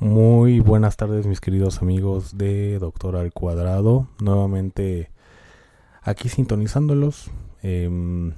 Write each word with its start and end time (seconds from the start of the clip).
Muy 0.00 0.58
buenas 0.58 0.96
tardes 0.96 1.24
mis 1.26 1.40
queridos 1.40 1.80
amigos 1.80 2.36
de 2.36 2.80
Doctor 2.80 3.14
al 3.14 3.32
Cuadrado. 3.32 4.08
Nuevamente 4.20 5.08
aquí 6.02 6.28
sintonizándolos. 6.28 7.30
em, 7.62 8.32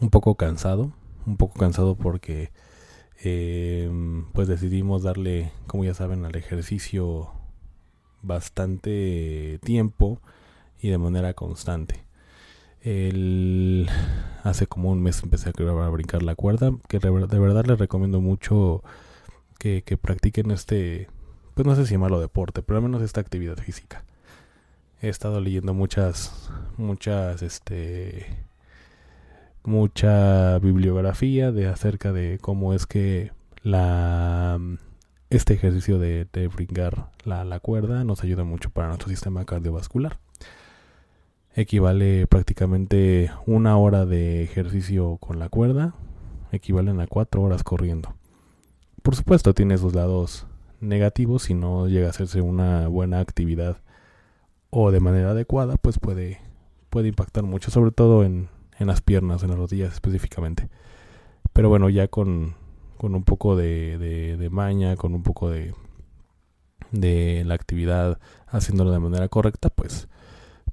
un 0.00 0.10
poco 0.10 0.34
cansado. 0.34 0.92
Un 1.24 1.36
poco 1.36 1.58
cansado 1.58 1.94
porque 1.94 2.50
em, 3.22 4.26
pues 4.32 4.48
decidimos 4.48 5.04
darle, 5.04 5.52
como 5.68 5.84
ya 5.84 5.94
saben, 5.94 6.24
al 6.24 6.34
ejercicio 6.36 7.30
bastante 8.22 9.60
tiempo 9.62 10.20
y 10.80 10.88
de 10.88 10.98
manera 10.98 11.34
constante. 11.34 12.04
Hace 14.42 14.66
como 14.66 14.90
un 14.90 15.02
mes 15.02 15.22
empecé 15.22 15.50
a, 15.50 15.86
a 15.86 15.90
brincar 15.90 16.22
la 16.22 16.34
cuerda, 16.34 16.72
que 16.88 16.98
de 16.98 17.38
verdad 17.38 17.64
les 17.66 17.78
recomiendo 17.78 18.20
mucho 18.20 18.82
que, 19.60 19.82
que 19.82 19.96
practiquen 19.96 20.50
este, 20.50 21.08
pues 21.54 21.66
no 21.66 21.76
sé 21.76 21.86
si 21.86 21.92
llamarlo 21.92 22.18
deporte, 22.20 22.62
pero 22.62 22.78
al 22.78 22.82
menos 22.82 23.02
esta 23.02 23.20
actividad 23.20 23.58
física. 23.58 24.04
He 25.02 25.08
estado 25.08 25.40
leyendo 25.40 25.74
muchas, 25.74 26.50
muchas, 26.78 27.42
este, 27.42 28.26
mucha 29.62 30.58
bibliografía 30.58 31.52
de 31.52 31.68
acerca 31.68 32.12
de 32.12 32.38
cómo 32.40 32.74
es 32.74 32.86
que 32.86 33.32
la, 33.62 34.58
este 35.28 35.54
ejercicio 35.54 35.98
de, 35.98 36.26
de 36.32 36.48
brincar 36.48 37.10
la, 37.24 37.44
la 37.44 37.60
cuerda 37.60 38.02
nos 38.04 38.24
ayuda 38.24 38.44
mucho 38.44 38.70
para 38.70 38.88
nuestro 38.88 39.10
sistema 39.10 39.44
cardiovascular. 39.44 40.18
Equivale 41.54 42.26
prácticamente 42.26 43.30
una 43.44 43.76
hora 43.76 44.06
de 44.06 44.42
ejercicio 44.42 45.18
con 45.18 45.38
la 45.38 45.50
cuerda, 45.50 45.94
equivalen 46.52 47.00
a 47.00 47.06
cuatro 47.06 47.42
horas 47.42 47.62
corriendo 47.62 48.14
por 49.02 49.16
supuesto 49.16 49.54
tiene 49.54 49.78
sus 49.78 49.94
lados 49.94 50.46
negativos 50.80 51.44
si 51.44 51.54
no 51.54 51.88
llega 51.88 52.06
a 52.06 52.10
hacerse 52.10 52.40
una 52.40 52.88
buena 52.88 53.20
actividad 53.20 53.78
o 54.70 54.90
de 54.90 55.00
manera 55.00 55.30
adecuada 55.30 55.76
pues 55.76 55.98
puede 55.98 56.40
puede 56.88 57.08
impactar 57.08 57.44
mucho 57.44 57.70
sobre 57.70 57.90
todo 57.90 58.24
en, 58.24 58.48
en 58.78 58.86
las 58.86 59.00
piernas 59.00 59.42
en 59.42 59.50
las 59.50 59.58
rodillas 59.58 59.92
específicamente. 59.92 60.68
Pero 61.52 61.68
bueno 61.68 61.88
ya 61.88 62.08
con, 62.08 62.54
con 62.96 63.14
un 63.14 63.24
poco 63.24 63.56
de, 63.56 64.48
maña 64.50 64.96
con 64.96 65.14
un 65.14 65.22
poco 65.22 65.50
de 65.50 65.74
de 66.92 67.44
la 67.46 67.54
actividad 67.54 68.18
haciéndolo 68.48 68.90
de 68.90 68.98
manera 68.98 69.28
correcta 69.28 69.70
pues 69.70 70.08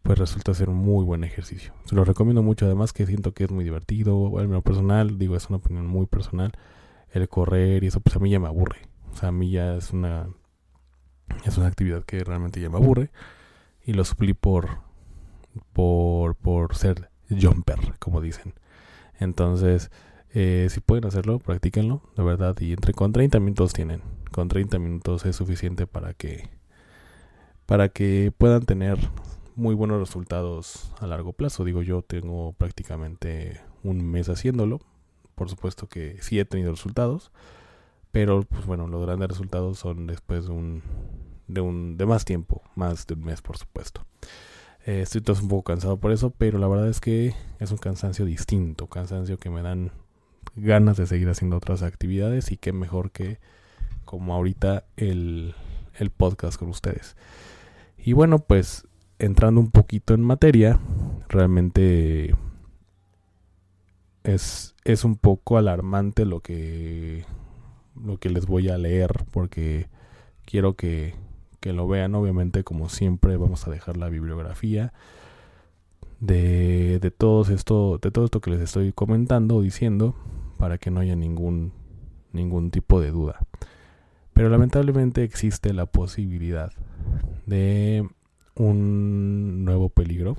pues 0.01 0.17
resulta 0.17 0.53
ser 0.53 0.69
un 0.69 0.77
muy 0.77 1.03
buen 1.03 1.23
ejercicio. 1.25 1.73
Se 1.85 1.95
lo 1.95 2.05
recomiendo 2.05 2.41
mucho 2.41 2.65
además 2.65 2.93
que 2.93 3.05
siento 3.05 3.33
que 3.33 3.43
es 3.43 3.51
muy 3.51 3.63
divertido 3.63 4.39
en 4.41 4.51
lo 4.51 4.61
personal 4.61 5.17
digo 5.17 5.35
es 5.35 5.49
una 5.49 5.57
opinión 5.57 5.85
muy 5.85 6.05
personal 6.05 6.53
el 7.11 7.27
correr 7.29 7.83
y 7.83 7.87
eso 7.87 7.99
pues 7.99 8.15
a 8.15 8.19
mí 8.19 8.29
ya 8.29 8.39
me 8.39 8.47
aburre. 8.47 8.87
O 9.11 9.15
sea, 9.15 9.29
a 9.29 9.31
mí 9.31 9.51
ya 9.51 9.75
es 9.75 9.91
una 9.91 10.27
es 11.45 11.57
una 11.57 11.67
actividad 11.67 12.03
que 12.03 12.23
realmente 12.23 12.61
ya 12.61 12.69
me 12.69 12.77
aburre 12.77 13.11
y 13.83 13.93
lo 13.93 14.03
suplí 14.05 14.33
por 14.33 14.79
por 15.73 16.35
por 16.35 16.75
ser 16.75 17.09
jumper, 17.29 17.79
como 17.99 18.21
dicen. 18.21 18.53
Entonces, 19.19 19.91
eh, 20.33 20.67
si 20.69 20.79
pueden 20.79 21.05
hacerlo, 21.05 21.39
practíquenlo, 21.39 22.01
de 22.15 22.23
verdad, 22.23 22.55
y 22.59 22.73
entre 22.73 22.93
con 22.93 23.11
30 23.11 23.39
minutos 23.39 23.73
tienen. 23.73 24.01
Con 24.31 24.49
30 24.49 24.77
minutos 24.79 25.25
es 25.25 25.35
suficiente 25.35 25.87
para 25.87 26.13
que 26.13 26.49
para 27.65 27.89
que 27.89 28.31
puedan 28.37 28.65
tener 28.65 28.97
muy 29.55 29.75
buenos 29.75 29.99
resultados 29.99 30.93
a 30.99 31.07
largo 31.07 31.33
plazo. 31.33 31.63
Digo, 31.65 31.81
yo 31.81 32.01
tengo 32.01 32.53
prácticamente 32.53 33.59
un 33.83 34.05
mes 34.05 34.29
haciéndolo, 34.29 34.79
por 35.37 35.49
supuesto 35.49 35.87
que 35.87 36.17
sí 36.21 36.39
he 36.39 36.45
tenido 36.45 36.71
resultados, 36.71 37.31
pero 38.11 38.41
pues 38.41 38.65
bueno, 38.65 38.87
los 38.87 39.05
grandes 39.05 39.29
resultados 39.29 39.77
son 39.77 40.07
después 40.07 40.47
de 40.47 40.51
un 40.51 40.81
de 41.47 41.61
un 41.61 41.95
de 41.95 42.07
más 42.07 42.25
tiempo, 42.25 42.63
más 42.75 43.05
de 43.05 43.13
un 43.13 43.23
mes, 43.23 43.43
por 43.43 43.55
supuesto. 43.55 44.03
Eh, 44.87 45.01
estoy 45.01 45.21
todo 45.21 45.39
un 45.39 45.47
poco 45.47 45.65
cansado 45.65 45.97
por 45.97 46.11
eso, 46.11 46.31
pero 46.35 46.57
la 46.57 46.67
verdad 46.67 46.89
es 46.89 46.99
que 46.99 47.35
es 47.59 47.69
un 47.69 47.77
cansancio 47.77 48.25
distinto, 48.25 48.87
cansancio 48.87 49.37
que 49.37 49.51
me 49.51 49.61
dan 49.61 49.91
ganas 50.55 50.97
de 50.97 51.05
seguir 51.05 51.29
haciendo 51.29 51.57
otras 51.57 51.83
actividades 51.83 52.51
y 52.51 52.57
qué 52.57 52.73
mejor 52.73 53.11
que 53.11 53.39
como 54.05 54.33
ahorita 54.33 54.85
el, 54.95 55.53
el 55.99 56.09
podcast 56.09 56.57
con 56.57 56.69
ustedes. 56.69 57.15
Y 57.99 58.13
bueno, 58.13 58.39
pues 58.39 58.87
entrando 59.19 59.61
un 59.61 59.69
poquito 59.69 60.15
en 60.15 60.21
materia, 60.21 60.79
realmente 61.29 62.33
es, 64.27 64.75
es 64.83 65.05
un 65.05 65.15
poco 65.15 65.57
alarmante 65.57 66.25
lo 66.25 66.41
que 66.41 67.23
lo 67.95 68.17
que 68.17 68.29
les 68.29 68.45
voy 68.45 68.69
a 68.69 68.77
leer 68.77 69.25
porque 69.31 69.87
quiero 70.45 70.75
que, 70.75 71.15
que 71.59 71.73
lo 71.73 71.87
vean. 71.87 72.13
Obviamente 72.13 72.63
como 72.63 72.89
siempre 72.89 73.37
vamos 73.37 73.67
a 73.67 73.71
dejar 73.71 73.97
la 73.97 74.09
bibliografía 74.09 74.93
de, 76.19 76.99
de 76.99 77.11
todo 77.11 77.41
esto 77.53 77.99
de 78.01 78.11
todo 78.11 78.25
esto 78.25 78.41
que 78.41 78.51
les 78.51 78.59
estoy 78.59 78.91
comentando 78.91 79.55
o 79.55 79.61
diciendo 79.61 80.15
para 80.57 80.77
que 80.77 80.91
no 80.91 80.99
haya 80.99 81.15
ningún 81.15 81.71
ningún 82.33 82.69
tipo 82.69 82.99
de 82.99 83.11
duda. 83.11 83.39
Pero 84.33 84.49
lamentablemente 84.49 85.23
existe 85.23 85.73
la 85.73 85.85
posibilidad 85.85 86.71
de 87.45 88.07
un 88.55 89.63
nuevo 89.63 89.89
peligro. 89.89 90.35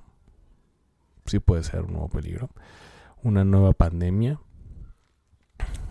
Sí 1.24 1.40
puede 1.40 1.62
ser 1.62 1.84
un 1.84 1.94
nuevo 1.94 2.08
peligro 2.08 2.50
una 3.22 3.44
nueva 3.44 3.72
pandemia, 3.72 4.40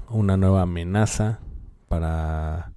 una 0.10 0.38
nueva 0.38 0.64
amenaza 0.64 1.40
para, 1.88 2.74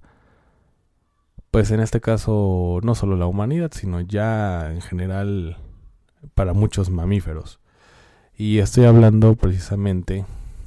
pues 1.51 1.71
en 1.71 1.79
este 1.79 2.01
caso, 2.01 2.79
no 2.83 2.95
solo 2.95 3.15
la 3.15 3.27
humanidad, 3.27 3.71
sino 3.73 4.01
ya 4.01 4.71
en 4.71 4.81
general 4.81 5.57
para 6.35 6.53
muchos 6.53 6.89
mamíferos. 6.89 7.59
Y 8.35 8.59
estoy 8.59 8.85
hablando 8.85 9.35
precisamente 9.35 10.25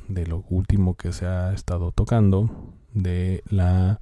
de 0.08 0.26
lo 0.26 0.44
último 0.48 0.94
que 0.96 1.12
se 1.12 1.26
ha 1.26 1.52
estado 1.52 1.92
tocando, 1.92 2.72
de 2.92 3.42
la 3.48 4.00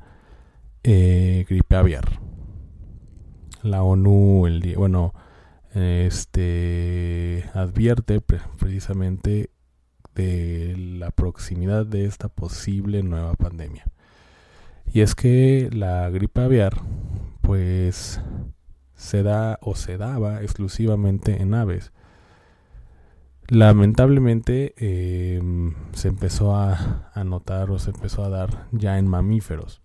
eh, 0.82 1.46
gripe 1.48 1.76
aviar. 1.76 2.04
La 3.62 3.82
ONU, 3.82 4.46
el 4.46 4.60
día, 4.60 4.76
bueno, 4.76 5.14
este 5.74 7.48
advierte 7.54 8.20
pre 8.20 8.40
precisamente 8.58 9.50
de 10.14 10.74
la 10.76 11.10
proximidad 11.10 11.86
de 11.86 12.04
esta 12.04 12.28
posible 12.28 13.02
nueva 13.02 13.34
pandemia. 13.34 13.84
Y 14.92 15.00
es 15.00 15.14
que 15.14 15.70
la 15.72 16.10
gripe 16.10 16.40
aviar, 16.40 16.80
pues, 17.40 18.20
se 18.94 19.22
da 19.22 19.58
o 19.62 19.74
se 19.74 19.96
daba 19.96 20.42
exclusivamente 20.42 21.40
en 21.40 21.54
aves. 21.54 21.92
Lamentablemente 23.48 24.74
eh, 24.76 25.40
se 25.92 26.08
empezó 26.08 26.54
a, 26.54 27.10
notar 27.24 27.70
o 27.70 27.78
se 27.78 27.90
empezó 27.90 28.24
a 28.24 28.28
dar 28.28 28.68
ya 28.72 28.98
en 28.98 29.08
mamíferos. 29.08 29.82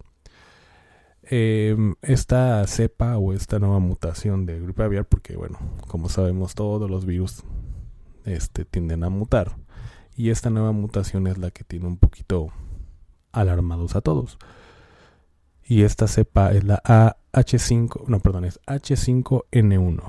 Eh, 1.30 1.76
esta 2.02 2.66
cepa 2.68 3.18
o 3.18 3.34
esta 3.34 3.60
nueva 3.60 3.80
mutación 3.80 4.46
de 4.46 4.62
gripe 4.62 4.84
aviar, 4.84 5.06
porque 5.06 5.36
bueno, 5.36 5.60
como 5.88 6.08
sabemos 6.08 6.56
todos 6.56 6.90
los 6.90 7.06
virus 7.06 7.44
este, 8.24 8.64
tienden 8.64 9.04
a 9.04 9.10
mutar 9.10 9.56
y 10.18 10.32
esta 10.32 10.50
nueva 10.50 10.72
mutación 10.72 11.28
es 11.28 11.38
la 11.38 11.52
que 11.52 11.64
tiene 11.64 11.86
un 11.86 11.98
poquito 11.98 12.50
alarmados 13.32 13.96
a 13.96 14.02
todos. 14.02 14.40
Y 15.64 15.84
esta 15.84 16.08
cepa 16.08 16.52
es 16.54 16.64
la 16.64 16.82
AH5, 16.84 18.08
no, 18.08 18.20
perdón, 18.20 18.46
es 18.46 18.60
H5N1, 18.66 20.02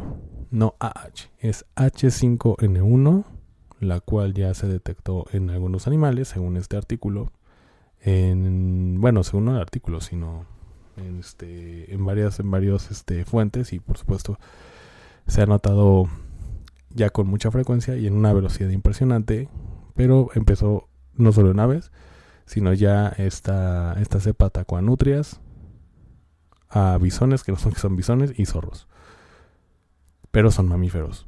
no 0.51 0.75
AH, 0.81 1.31
es 1.41 1.67
H5N1, 1.77 3.25
la 3.81 4.01
cual 4.01 4.33
ya 4.33 4.55
se 4.55 4.67
detectó 4.67 5.27
en 5.31 5.51
algunos 5.51 5.87
animales, 5.87 6.29
según 6.29 6.57
este 6.57 6.79
artículo. 6.79 7.31
En, 8.01 9.01
bueno, 9.01 9.23
según 9.25 9.45
no 9.45 9.57
el 9.57 9.61
artículo, 9.61 10.01
sino 10.01 10.47
en, 10.97 11.19
este, 11.19 11.93
en 11.93 12.07
varias, 12.07 12.41
en 12.41 12.51
varios 12.51 12.91
este, 12.91 13.25
fuentes 13.27 13.73
y 13.73 13.81
por 13.81 13.99
supuesto 13.99 14.39
se 15.27 15.43
ha 15.43 15.47
notado 15.47 16.09
ya 16.91 17.11
con 17.11 17.27
mucha 17.27 17.51
frecuencia 17.51 17.97
y 17.97 18.07
en 18.07 18.15
una 18.15 18.33
velocidad 18.33 18.71
impresionante 18.71 19.49
pero 19.99 20.29
empezó 20.37 20.89
no 21.15 21.33
solo 21.33 21.51
en 21.51 21.59
aves, 21.59 21.91
sino 22.47 22.73
ya 22.73 23.09
esta, 23.09 23.95
esta 24.01 24.21
cepa 24.21 24.47
atacó 24.47 24.77
a 24.77 24.81
nutrias, 24.81 25.41
a 26.69 26.97
bisones, 26.99 27.43
que 27.43 27.51
no 27.51 27.59
son 27.59 27.73
que 27.73 27.81
son 27.81 27.97
bisones, 27.97 28.33
y 28.39 28.47
zorros. 28.47 28.87
Pero 30.31 30.53
son 30.53 30.69
mamíferos. 30.69 31.27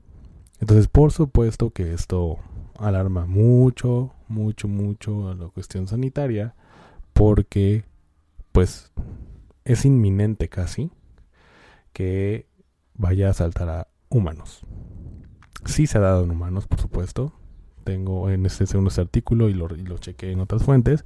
Entonces, 0.61 0.87
por 0.87 1.11
supuesto 1.11 1.71
que 1.71 1.95
esto 1.95 2.39
alarma 2.79 3.27
mucho, 3.27 4.13
mucho, 4.29 4.69
mucho 4.69 5.31
a 5.31 5.35
la 5.35 5.49
cuestión 5.49 5.89
sanitaria, 5.89 6.55
porque 7.13 7.87
pues 8.53 8.93
es 9.65 9.85
inminente 9.85 10.49
casi 10.49 10.93
que 11.93 12.47
vaya 12.95 13.31
a 13.31 13.35
saltar 13.35 13.69
a 13.69 13.89
humanos. 14.11 14.65
Sí 15.65 15.89
se 15.89 15.99
ha 15.99 16.03
dado 16.03 16.23
en 16.23 16.31
humanos, 16.31 16.69
por 16.69 16.81
supuesto. 16.81 17.40
Tengo 17.85 18.31
en 18.31 18.47
este 18.47 18.67
segundo 18.67 18.89
este 18.89 19.01
artículo 19.01 19.49
y 19.49 19.55
lo, 19.55 19.75
y 19.75 19.83
lo 19.83 19.99
chequé 19.99 20.33
en 20.33 20.41
otras 20.41 20.63
fuentes. 20.65 21.05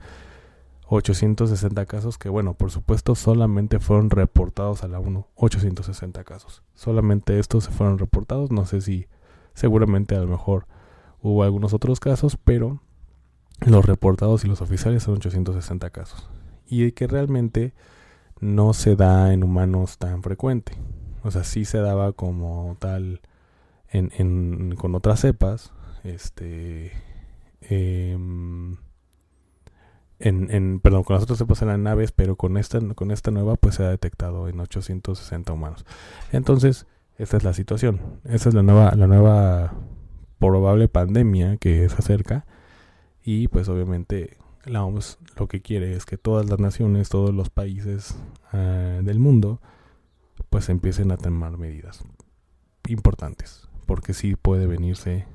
860 0.86 1.86
casos 1.86 2.18
que, 2.18 2.28
bueno, 2.28 2.54
por 2.54 2.70
supuesto, 2.70 3.14
solamente 3.14 3.80
fueron 3.80 4.10
reportados 4.10 4.84
a 4.84 4.88
la 4.88 5.00
1. 5.00 5.26
860 5.34 6.24
casos. 6.24 6.62
Solamente 6.74 7.38
estos 7.38 7.64
se 7.64 7.70
fueron 7.70 7.98
reportados. 7.98 8.50
No 8.50 8.66
sé 8.66 8.80
si 8.80 9.06
seguramente 9.54 10.14
a 10.14 10.20
lo 10.20 10.26
mejor 10.26 10.66
hubo 11.22 11.42
algunos 11.42 11.72
otros 11.72 12.00
casos, 12.00 12.36
pero 12.36 12.80
los 13.60 13.84
reportados 13.84 14.44
y 14.44 14.48
los 14.48 14.60
oficiales 14.60 15.02
son 15.02 15.14
860 15.14 15.90
casos. 15.90 16.28
Y 16.66 16.92
que 16.92 17.06
realmente 17.06 17.72
no 18.40 18.74
se 18.74 18.96
da 18.96 19.32
en 19.32 19.42
humanos 19.42 19.98
tan 19.98 20.22
frecuente. 20.22 20.72
O 21.22 21.30
sea, 21.30 21.44
sí 21.44 21.64
se 21.64 21.78
daba 21.78 22.12
como 22.12 22.76
tal 22.78 23.22
en, 23.88 24.12
en, 24.18 24.74
con 24.76 24.94
otras 24.94 25.20
cepas. 25.20 25.72
Este. 26.04 26.92
Em, 27.62 28.76
en, 30.20 30.50
en, 30.50 30.80
perdón, 30.80 31.02
con 31.02 31.14
las 31.14 31.24
otras 31.24 31.38
cepas 31.38 31.60
eran 31.62 31.82
naves, 31.82 32.12
pero 32.12 32.36
con 32.36 32.56
esta, 32.56 32.80
con 32.94 33.10
esta 33.10 33.30
nueva 33.30 33.56
pues 33.56 33.74
se 33.76 33.84
ha 33.84 33.88
detectado 33.88 34.48
en 34.48 34.60
860 34.60 35.52
humanos. 35.52 35.84
Entonces, 36.30 36.86
esta 37.18 37.36
es 37.36 37.44
la 37.44 37.52
situación. 37.52 38.20
Esta 38.24 38.48
es 38.48 38.54
la 38.54 38.62
nueva, 38.62 38.94
la 38.94 39.06
nueva 39.06 39.74
probable 40.38 40.88
pandemia 40.88 41.56
que 41.56 41.88
se 41.88 41.96
acerca. 41.96 42.46
Y 43.22 43.48
pues 43.48 43.68
obviamente 43.68 44.36
la 44.64 44.84
OMS 44.84 45.18
lo 45.36 45.48
que 45.48 45.62
quiere 45.62 45.94
es 45.94 46.04
que 46.06 46.18
todas 46.18 46.48
las 46.48 46.58
naciones, 46.58 47.08
todos 47.08 47.34
los 47.34 47.50
países 47.50 48.16
uh, 48.52 49.02
del 49.02 49.18
mundo, 49.18 49.60
pues 50.50 50.68
empiecen 50.68 51.10
a 51.10 51.16
tomar 51.16 51.56
medidas 51.56 52.04
importantes. 52.88 53.68
Porque 53.86 54.14
sí 54.14 54.36
puede 54.36 54.66
venirse 54.66 55.26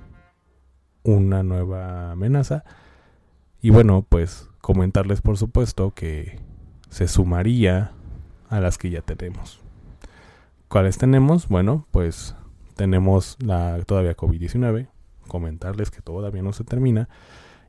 una 1.10 1.44
nueva 1.44 2.12
amenaza. 2.12 2.64
Y 3.62 3.72
bueno, 3.72 4.06
pues 4.08 4.50
comentarles 4.62 5.22
por 5.22 5.38
supuesto 5.38 5.92
que 5.92 6.40
se 6.90 7.08
sumaría 7.08 7.92
a 8.50 8.60
las 8.60 8.78
que 8.78 8.90
ya 8.90 9.02
tenemos. 9.02 9.60
¿Cuáles 10.68 10.98
tenemos? 10.98 11.48
Bueno, 11.48 11.88
pues 11.92 12.36
tenemos 12.76 13.38
la 13.40 13.82
todavía 13.86 14.16
COVID-19. 14.16 14.88
Comentarles 15.28 15.92
que 15.92 16.02
todavía 16.02 16.42
no 16.42 16.54
se 16.54 16.64
termina. 16.64 17.10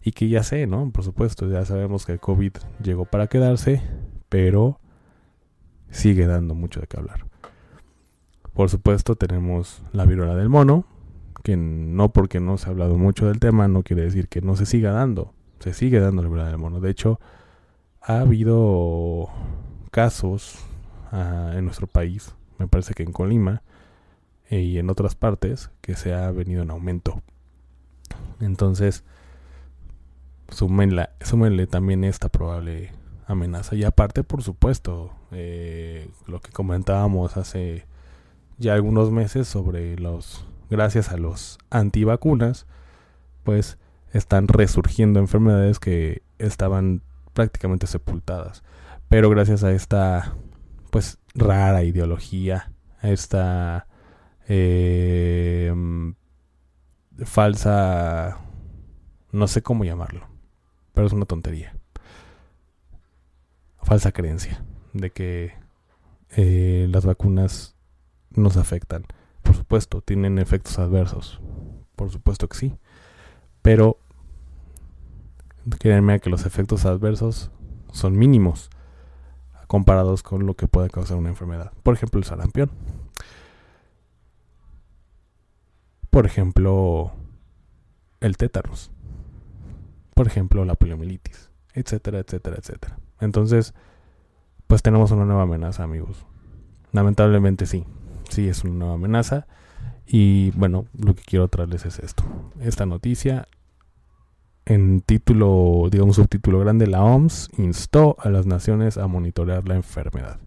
Y 0.02 0.12
que 0.12 0.28
ya 0.28 0.42
sé, 0.42 0.66
¿no? 0.66 0.90
Por 0.90 1.04
supuesto, 1.04 1.48
ya 1.50 1.64
sabemos 1.64 2.06
que 2.06 2.12
el 2.12 2.20
COVID 2.20 2.52
llegó 2.82 3.04
para 3.04 3.26
quedarse, 3.26 3.82
pero 4.28 4.80
sigue 5.90 6.26
dando 6.26 6.54
mucho 6.54 6.80
de 6.80 6.86
qué 6.86 6.98
hablar. 6.98 7.26
Por 8.54 8.70
supuesto, 8.70 9.16
tenemos 9.16 9.82
la 9.92 10.06
viruela 10.06 10.34
del 10.34 10.48
mono, 10.48 10.84
no 11.56 12.12
porque 12.12 12.40
no 12.40 12.58
se 12.58 12.66
ha 12.66 12.70
hablado 12.70 12.96
mucho 12.96 13.26
del 13.26 13.40
tema, 13.40 13.68
no 13.68 13.82
quiere 13.82 14.02
decir 14.02 14.28
que 14.28 14.40
no 14.40 14.56
se 14.56 14.66
siga 14.66 14.92
dando. 14.92 15.32
Se 15.60 15.74
sigue 15.74 16.00
dando 16.00 16.22
la 16.22 16.28
viruela 16.28 16.48
del 16.48 16.58
mono. 16.58 16.80
De 16.80 16.90
hecho, 16.90 17.20
ha 18.00 18.20
habido 18.20 19.28
casos 19.90 20.56
uh, 21.12 21.56
en 21.56 21.64
nuestro 21.64 21.86
país, 21.86 22.34
me 22.58 22.66
parece 22.66 22.94
que 22.94 23.02
en 23.02 23.12
Colima 23.12 23.62
eh, 24.48 24.60
y 24.60 24.78
en 24.78 24.90
otras 24.90 25.14
partes, 25.14 25.70
que 25.80 25.96
se 25.96 26.14
ha 26.14 26.30
venido 26.30 26.62
en 26.62 26.70
aumento. 26.70 27.22
Entonces, 28.40 29.04
súmenle, 30.48 31.08
súmenle 31.20 31.66
también 31.66 32.04
esta 32.04 32.28
probable 32.28 32.92
amenaza. 33.26 33.76
Y 33.76 33.84
aparte, 33.84 34.24
por 34.24 34.42
supuesto, 34.42 35.12
eh, 35.30 36.10
lo 36.26 36.40
que 36.40 36.50
comentábamos 36.52 37.36
hace 37.36 37.84
ya 38.58 38.74
algunos 38.74 39.10
meses 39.10 39.48
sobre 39.48 39.96
los, 39.96 40.44
gracias 40.70 41.10
a 41.10 41.16
los 41.16 41.58
antivacunas, 41.68 42.66
pues 43.44 43.78
están 44.12 44.48
resurgiendo 44.48 45.20
enfermedades 45.20 45.78
que 45.78 46.22
estaban 46.38 47.02
prácticamente 47.32 47.86
sepultadas. 47.86 48.62
Pero 49.08 49.28
gracias 49.30 49.64
a 49.64 49.72
esta, 49.72 50.34
pues, 50.90 51.18
rara 51.34 51.82
ideología, 51.82 52.72
a 53.02 53.10
esta 53.10 53.86
eh, 54.48 55.72
falsa, 57.24 58.38
no 59.32 59.48
sé 59.48 59.62
cómo 59.62 59.84
llamarlo, 59.84 60.26
pero 60.94 61.06
es 61.06 61.12
una 61.12 61.26
tontería. 61.26 61.74
Falsa 63.82 64.12
creencia 64.12 64.62
de 64.92 65.10
que 65.10 65.54
eh, 66.36 66.86
las 66.90 67.06
vacunas 67.06 67.74
nos 68.30 68.56
afectan. 68.56 69.06
Por 69.42 69.54
supuesto, 69.56 70.00
tienen 70.00 70.38
efectos 70.38 70.78
adversos. 70.78 71.40
Por 71.96 72.10
supuesto 72.10 72.48
que 72.48 72.56
sí. 72.56 72.74
Pero 73.62 73.98
créanme 75.78 76.20
que 76.20 76.30
los 76.30 76.46
efectos 76.46 76.86
adversos 76.86 77.50
son 77.92 78.18
mínimos 78.18 78.70
comparados 79.66 80.22
con 80.22 80.46
lo 80.46 80.54
que 80.54 80.66
puede 80.66 80.90
causar 80.90 81.16
una 81.16 81.28
enfermedad. 81.28 81.72
Por 81.82 81.94
ejemplo, 81.94 82.18
el 82.18 82.24
sarampión. 82.24 82.70
Por 86.10 86.26
ejemplo, 86.26 87.12
el 88.20 88.36
tétanos. 88.36 88.90
Por 90.14 90.26
ejemplo, 90.26 90.64
la 90.64 90.74
poliomielitis, 90.74 91.50
etcétera, 91.72 92.18
etcétera, 92.18 92.56
etcétera. 92.58 92.98
Entonces, 93.20 93.74
pues 94.66 94.82
tenemos 94.82 95.12
una 95.12 95.24
nueva 95.24 95.42
amenaza, 95.42 95.84
amigos. 95.84 96.26
Lamentablemente 96.92 97.66
sí, 97.66 97.86
sí 98.30 98.48
es 98.48 98.64
una 98.64 98.74
nueva 98.74 98.94
amenaza. 98.94 99.46
Y 100.06 100.50
bueno, 100.52 100.86
lo 100.98 101.14
que 101.14 101.22
quiero 101.22 101.48
traerles 101.48 101.86
es 101.86 101.98
esto. 102.00 102.24
Esta 102.60 102.86
noticia, 102.86 103.46
en 104.64 105.00
título, 105.00 105.88
digamos 105.90 106.16
subtítulo 106.16 106.58
grande, 106.60 106.86
la 106.86 107.02
OMS 107.02 107.50
instó 107.58 108.16
a 108.18 108.28
las 108.28 108.46
naciones 108.46 108.98
a 108.98 109.06
monitorear 109.06 109.68
la 109.68 109.76
enfermedad. 109.76 110.40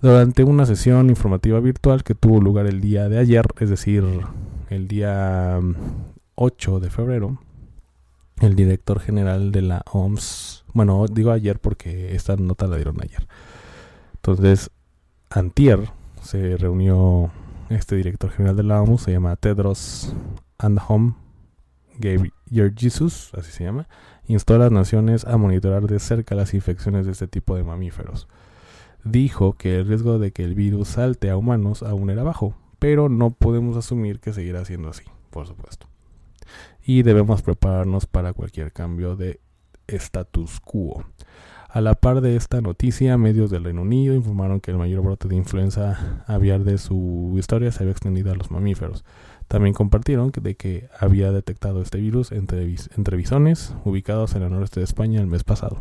Durante 0.00 0.44
una 0.44 0.66
sesión 0.66 1.10
informativa 1.10 1.60
virtual 1.60 2.02
que 2.02 2.14
tuvo 2.14 2.40
lugar 2.40 2.66
el 2.66 2.80
día 2.80 3.08
de 3.08 3.18
ayer, 3.18 3.46
es 3.60 3.70
decir, 3.70 4.04
el 4.68 4.88
día 4.88 5.60
8 6.34 6.80
de 6.80 6.90
febrero, 6.90 7.40
el 8.40 8.56
director 8.56 8.98
general 8.98 9.52
de 9.52 9.62
la 9.62 9.84
OMS, 9.92 10.64
bueno, 10.72 11.04
digo 11.06 11.30
ayer 11.30 11.60
porque 11.60 12.14
esta 12.14 12.36
nota 12.36 12.66
la 12.66 12.76
dieron 12.76 13.00
ayer. 13.00 13.26
Entonces, 14.14 14.70
antier 15.30 15.90
se 16.22 16.56
reunió 16.56 17.30
este 17.68 17.96
director 17.96 18.30
general 18.30 18.56
de 18.56 18.62
la 18.62 18.82
OMS, 18.82 19.02
se 19.02 19.12
llama 19.12 19.36
Tedros 19.36 20.14
Adhanom 20.58 21.14
Ghebreyesus, 21.98 23.32
así 23.34 23.52
se 23.52 23.64
llama, 23.64 23.88
instó 24.26 24.54
a 24.54 24.58
las 24.58 24.72
naciones 24.72 25.24
a 25.24 25.36
monitorar 25.36 25.86
de 25.86 25.98
cerca 25.98 26.34
las 26.34 26.54
infecciones 26.54 27.06
de 27.06 27.12
este 27.12 27.28
tipo 27.28 27.56
de 27.56 27.64
mamíferos. 27.64 28.28
Dijo 29.04 29.54
que 29.54 29.78
el 29.78 29.88
riesgo 29.88 30.18
de 30.18 30.32
que 30.32 30.44
el 30.44 30.54
virus 30.54 30.88
salte 30.88 31.30
a 31.30 31.36
humanos 31.36 31.82
aún 31.82 32.10
era 32.10 32.22
bajo, 32.22 32.54
pero 32.78 33.08
no 33.08 33.32
podemos 33.32 33.76
asumir 33.76 34.20
que 34.20 34.32
seguirá 34.32 34.64
siendo 34.64 34.88
así, 34.88 35.04
por 35.30 35.46
supuesto. 35.46 35.86
Y 36.84 37.02
debemos 37.02 37.42
prepararnos 37.42 38.06
para 38.06 38.32
cualquier 38.32 38.72
cambio 38.72 39.16
de 39.16 39.40
status 39.86 40.60
quo. 40.60 41.04
A 41.74 41.80
la 41.80 41.94
par 41.94 42.20
de 42.20 42.36
esta 42.36 42.60
noticia, 42.60 43.16
medios 43.16 43.50
del 43.50 43.64
Reino 43.64 43.80
Unido 43.80 44.14
informaron 44.14 44.60
que 44.60 44.70
el 44.70 44.76
mayor 44.76 45.02
brote 45.02 45.26
de 45.26 45.36
influenza 45.36 46.22
aviar 46.26 46.64
de 46.64 46.76
su 46.76 47.34
historia 47.38 47.72
se 47.72 47.82
había 47.82 47.92
extendido 47.92 48.30
a 48.30 48.34
los 48.34 48.50
mamíferos. 48.50 49.06
También 49.48 49.72
compartieron 49.72 50.32
de 50.38 50.54
que 50.54 50.90
había 51.00 51.32
detectado 51.32 51.80
este 51.80 51.96
virus 51.96 52.30
entre, 52.30 52.62
entre 52.94 53.16
bisones 53.16 53.74
ubicados 53.86 54.34
en 54.34 54.42
el 54.42 54.50
noreste 54.50 54.80
de 54.80 54.84
España 54.84 55.22
el 55.22 55.28
mes 55.28 55.44
pasado. 55.44 55.80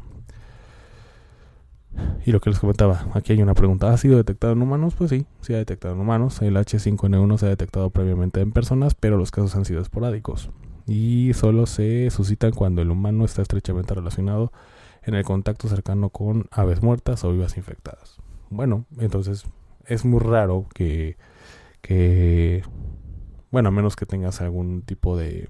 Y 2.25 2.31
lo 2.31 2.39
que 2.39 2.51
les 2.51 2.59
comentaba, 2.59 3.07
aquí 3.13 3.33
hay 3.33 3.41
una 3.41 3.53
pregunta, 3.53 3.91
¿ha 3.91 3.97
sido 3.97 4.15
detectado 4.15 4.53
en 4.53 4.61
humanos? 4.61 4.93
Pues 4.97 5.09
sí, 5.09 5.25
sí 5.41 5.53
ha 5.53 5.57
detectado 5.57 5.95
en 5.95 5.99
humanos. 5.99 6.41
El 6.41 6.55
H5N1 6.55 7.37
se 7.37 7.47
ha 7.47 7.49
detectado 7.49 7.89
previamente 7.89 8.39
en 8.39 8.53
personas, 8.53 8.95
pero 8.95 9.17
los 9.17 9.31
casos 9.31 9.57
han 9.57 9.65
sido 9.65 9.81
esporádicos. 9.81 10.51
Y 10.87 11.33
solo 11.33 11.65
se 11.65 12.09
suscitan 12.11 12.51
cuando 12.51 12.81
el 12.81 12.91
humano 12.91 13.25
está 13.25 13.41
estrechamente 13.41 13.93
relacionado 13.93 14.53
en 15.03 15.15
el 15.15 15.23
contacto 15.23 15.67
cercano 15.67 16.09
con 16.09 16.47
aves 16.51 16.81
muertas 16.81 17.23
o 17.23 17.31
vivas 17.31 17.57
infectadas. 17.57 18.17
Bueno, 18.49 18.85
entonces 18.99 19.45
es 19.85 20.05
muy 20.05 20.19
raro 20.19 20.67
que, 20.73 21.17
que 21.81 22.63
bueno, 23.49 23.69
a 23.69 23.71
menos 23.71 23.95
que 23.95 24.05
tengas 24.05 24.41
algún 24.41 24.83
tipo 24.83 25.17
de, 25.17 25.47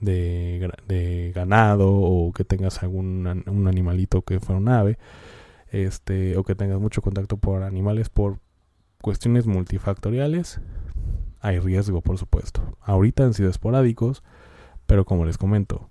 de, 0.00 1.32
ganado 1.34 1.90
o 1.92 2.32
que 2.32 2.44
tengas 2.44 2.82
algún 2.82 3.44
un 3.46 3.68
animalito 3.68 4.22
que 4.22 4.40
fuera 4.40 4.60
un 4.60 4.68
ave, 4.68 4.98
este, 5.70 6.36
o 6.36 6.44
que 6.44 6.54
tengas 6.54 6.80
mucho 6.80 7.02
contacto 7.02 7.36
por 7.38 7.62
animales 7.62 8.08
por 8.08 8.38
cuestiones 9.00 9.46
multifactoriales, 9.46 10.60
hay 11.40 11.58
riesgo, 11.58 12.02
por 12.02 12.18
supuesto. 12.18 12.76
Ahorita 12.80 13.24
han 13.24 13.34
sido 13.34 13.50
esporádicos, 13.50 14.22
pero 14.86 15.04
como 15.04 15.24
les 15.24 15.38
comento, 15.38 15.90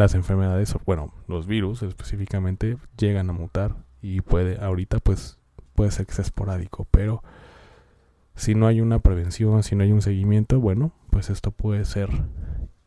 las 0.00 0.14
enfermedades, 0.14 0.74
bueno, 0.86 1.12
los 1.28 1.46
virus 1.46 1.82
específicamente 1.82 2.78
llegan 2.96 3.28
a 3.28 3.34
mutar 3.34 3.76
y 4.00 4.22
puede, 4.22 4.58
ahorita 4.58 4.98
pues 4.98 5.38
puede 5.74 5.90
ser 5.90 6.06
que 6.06 6.14
sea 6.14 6.24
esporádico, 6.24 6.88
pero 6.90 7.22
si 8.34 8.54
no 8.54 8.66
hay 8.66 8.80
una 8.80 8.98
prevención, 9.00 9.62
si 9.62 9.76
no 9.76 9.84
hay 9.84 9.92
un 9.92 10.00
seguimiento, 10.00 10.58
bueno, 10.58 10.92
pues 11.10 11.28
esto 11.28 11.50
puede 11.50 11.84
ser 11.84 12.08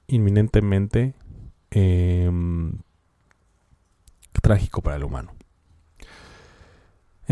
inminentemente 0.08 1.13
em, 1.70 2.79
trágico 4.41 4.82
para 4.82 4.96
el 4.96 5.03
humano. 5.03 5.34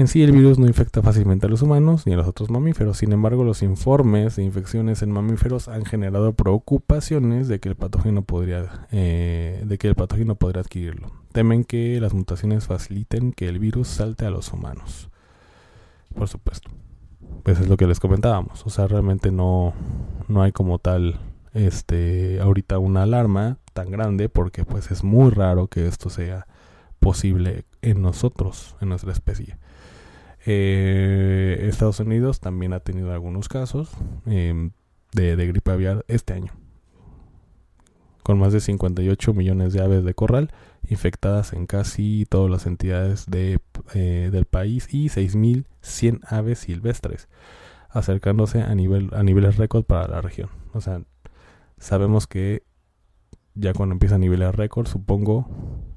En 0.01 0.07
sí 0.07 0.23
el 0.23 0.31
virus 0.31 0.57
no 0.57 0.65
infecta 0.65 1.03
fácilmente 1.03 1.45
a 1.45 1.49
los 1.49 1.61
humanos 1.61 2.07
ni 2.07 2.13
a 2.13 2.15
los 2.15 2.27
otros 2.27 2.49
mamíferos, 2.49 2.97
sin 2.97 3.11
embargo 3.11 3.43
los 3.43 3.61
informes 3.61 4.35
de 4.35 4.41
infecciones 4.41 5.03
en 5.03 5.11
mamíferos 5.11 5.67
han 5.67 5.85
generado 5.85 6.33
preocupaciones 6.33 7.47
de 7.47 7.59
que 7.59 7.69
el 7.69 7.75
patógeno 7.75 8.23
podría, 8.23 8.87
eh, 8.91 9.61
de 9.63 9.77
que 9.77 9.89
el 9.89 9.93
patógeno 9.93 10.33
podría 10.33 10.61
adquirirlo. 10.61 11.11
Temen 11.33 11.63
que 11.63 12.01
las 12.01 12.15
mutaciones 12.15 12.65
faciliten 12.65 13.31
que 13.31 13.47
el 13.47 13.59
virus 13.59 13.89
salte 13.89 14.25
a 14.25 14.31
los 14.31 14.51
humanos. 14.51 15.11
Por 16.15 16.27
supuesto. 16.27 16.71
Pues 17.43 17.59
es 17.59 17.69
lo 17.69 17.77
que 17.77 17.85
les 17.85 17.99
comentábamos. 17.99 18.65
O 18.65 18.71
sea, 18.71 18.87
realmente 18.87 19.31
no, 19.31 19.75
no 20.27 20.41
hay 20.41 20.51
como 20.51 20.79
tal 20.79 21.19
este 21.53 22.41
ahorita 22.41 22.79
una 22.79 23.03
alarma 23.03 23.59
tan 23.73 23.91
grande 23.91 24.29
porque 24.29 24.65
pues 24.65 24.89
es 24.89 25.03
muy 25.03 25.29
raro 25.29 25.67
que 25.67 25.85
esto 25.85 26.09
sea 26.09 26.47
posible 26.99 27.65
en 27.83 28.01
nosotros, 28.01 28.75
en 28.81 28.89
nuestra 28.89 29.11
especie. 29.11 29.60
Eh, 30.45 31.67
Estados 31.69 31.99
Unidos 31.99 32.39
también 32.39 32.73
ha 32.73 32.79
tenido 32.79 33.11
algunos 33.11 33.47
casos 33.47 33.91
em, 34.25 34.71
de, 35.13 35.35
gripe 35.35 35.71
aviar 35.71 36.03
este 36.07 36.33
año, 36.33 36.51
con 38.23 38.39
más 38.39 38.53
de 38.53 38.59
58 38.59 39.33
millones 39.33 39.73
de 39.73 39.81
aves 39.81 40.03
de 40.03 40.13
corral 40.13 40.51
infectadas 40.87 41.53
en 41.53 41.67
casi 41.67 42.25
todas 42.27 42.49
las 42.49 42.65
entidades 42.65 43.25
de, 43.27 43.59
eh, 43.93 44.29
del 44.31 44.45
país 44.45 44.87
y 44.91 45.09
6.100 45.09 46.21
aves 46.25 46.59
silvestres, 46.59 47.27
acercándose 47.89 48.61
a, 48.61 48.73
nivel, 48.73 49.09
a 49.13 49.21
niveles 49.21 49.57
récord 49.57 49.83
para 49.83 50.07
la 50.07 50.21
región. 50.21 50.49
O 50.73 50.81
sea, 50.81 51.03
sabemos 51.77 52.25
que 52.25 52.63
ya 53.53 53.73
cuando 53.73 53.93
empieza 53.93 54.15
a 54.15 54.19
niveles 54.19 54.55
récord, 54.55 54.87
supongo, 54.87 55.49